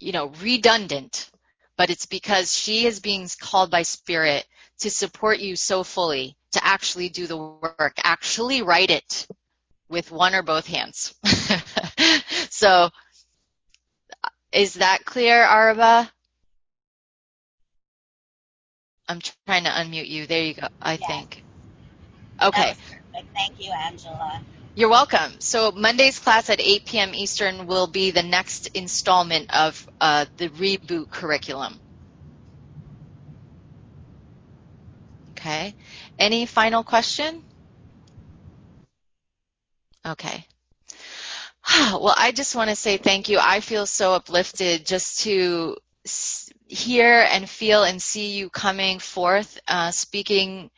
[0.00, 1.30] you know, redundant,
[1.76, 4.44] but it's because she is being called by spirit
[4.80, 9.26] to support you so fully to actually do the work, actually write it
[9.88, 11.14] with one or both hands.
[12.50, 12.90] so
[14.52, 16.10] is that clear, Arva?
[19.08, 20.26] I'm trying to unmute you.
[20.26, 21.06] There you go, I yes.
[21.06, 21.44] think.
[22.42, 22.74] Okay.
[23.34, 24.42] Thank you, Angela.
[24.74, 25.38] You're welcome.
[25.38, 27.14] So Monday's class at 8 p.m.
[27.14, 31.78] Eastern will be the next installment of uh, the reboot curriculum.
[35.42, 35.74] Okay.
[36.20, 37.42] Any final question?
[40.06, 40.46] Okay.
[41.92, 43.38] Well, I just want to say thank you.
[43.40, 45.76] I feel so uplifted just to
[46.68, 50.70] hear and feel and see you coming forth, uh, speaking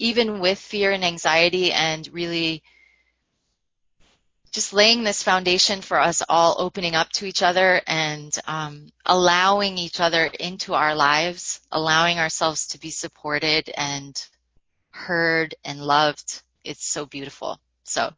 [0.00, 2.64] even with fear and anxiety and really
[4.58, 9.78] just laying this foundation for us all opening up to each other and um, allowing
[9.78, 14.20] each other into our lives, allowing ourselves to be supported and
[14.90, 16.42] heard and loved.
[16.64, 17.60] It's so beautiful.
[17.84, 18.10] So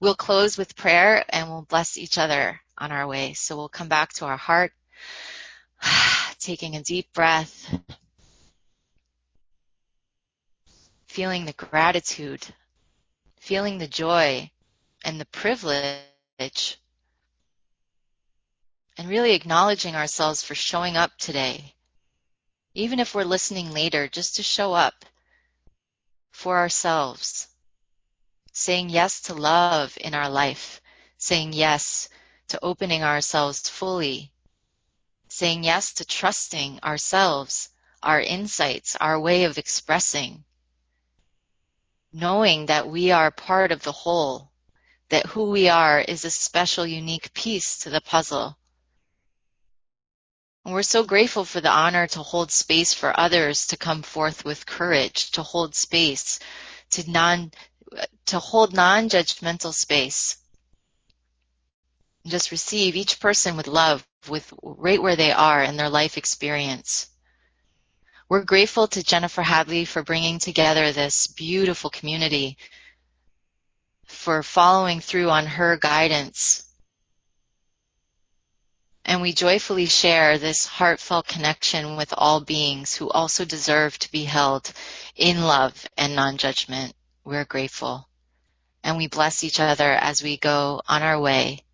[0.00, 3.34] we'll close with prayer and we'll bless each other on our way.
[3.34, 4.72] So we'll come back to our heart,
[6.38, 7.78] taking a deep breath,
[11.04, 12.42] feeling the gratitude,
[13.38, 14.50] feeling the joy
[15.04, 16.80] and the privilege,
[18.96, 21.74] and really acknowledging ourselves for showing up today.
[22.74, 25.04] Even if we're listening later, just to show up
[26.32, 27.46] for ourselves,
[28.52, 30.80] saying yes to love in our life,
[31.18, 32.08] saying yes
[32.48, 34.32] to opening ourselves fully,
[35.28, 37.68] saying yes to trusting ourselves,
[38.02, 40.44] our insights, our way of expressing,
[42.12, 44.50] knowing that we are part of the whole,
[45.14, 48.58] that who we are is a special, unique piece to the puzzle.
[50.64, 54.44] And we're so grateful for the honor to hold space for others to come forth
[54.44, 56.40] with courage, to hold space,
[56.90, 57.52] to non,
[58.26, 60.36] to hold non-judgmental space.
[62.26, 67.06] Just receive each person with love, with right where they are in their life experience.
[68.28, 72.56] We're grateful to Jennifer Hadley for bringing together this beautiful community,
[74.06, 76.62] for following through on her guidance.
[79.04, 84.24] And we joyfully share this heartfelt connection with all beings who also deserve to be
[84.24, 84.72] held
[85.14, 86.94] in love and non-judgment.
[87.24, 88.08] We're grateful.
[88.82, 91.64] And we bless each other as we go on our way.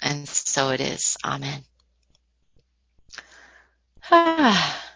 [0.00, 1.16] And so it is.
[1.24, 1.64] Amen.
[4.10, 4.78] Ah,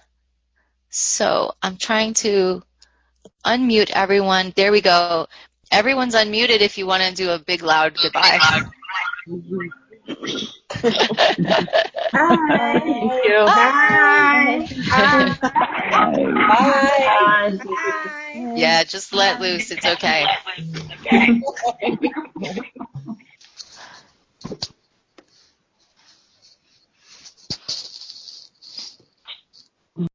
[0.98, 2.62] So I'm trying to
[3.46, 4.52] unmute everyone.
[4.56, 5.26] There we go.
[5.70, 8.38] Everyone's unmuted if you want to do a big loud goodbye.
[8.40, 8.62] Hi.
[12.12, 13.46] Thank you.
[13.48, 14.68] Hi.
[14.88, 15.36] Hi.
[16.48, 17.58] Bye.
[18.56, 19.70] Yeah, just let loose.
[19.70, 20.26] It's okay.
[21.06, 21.40] Okay.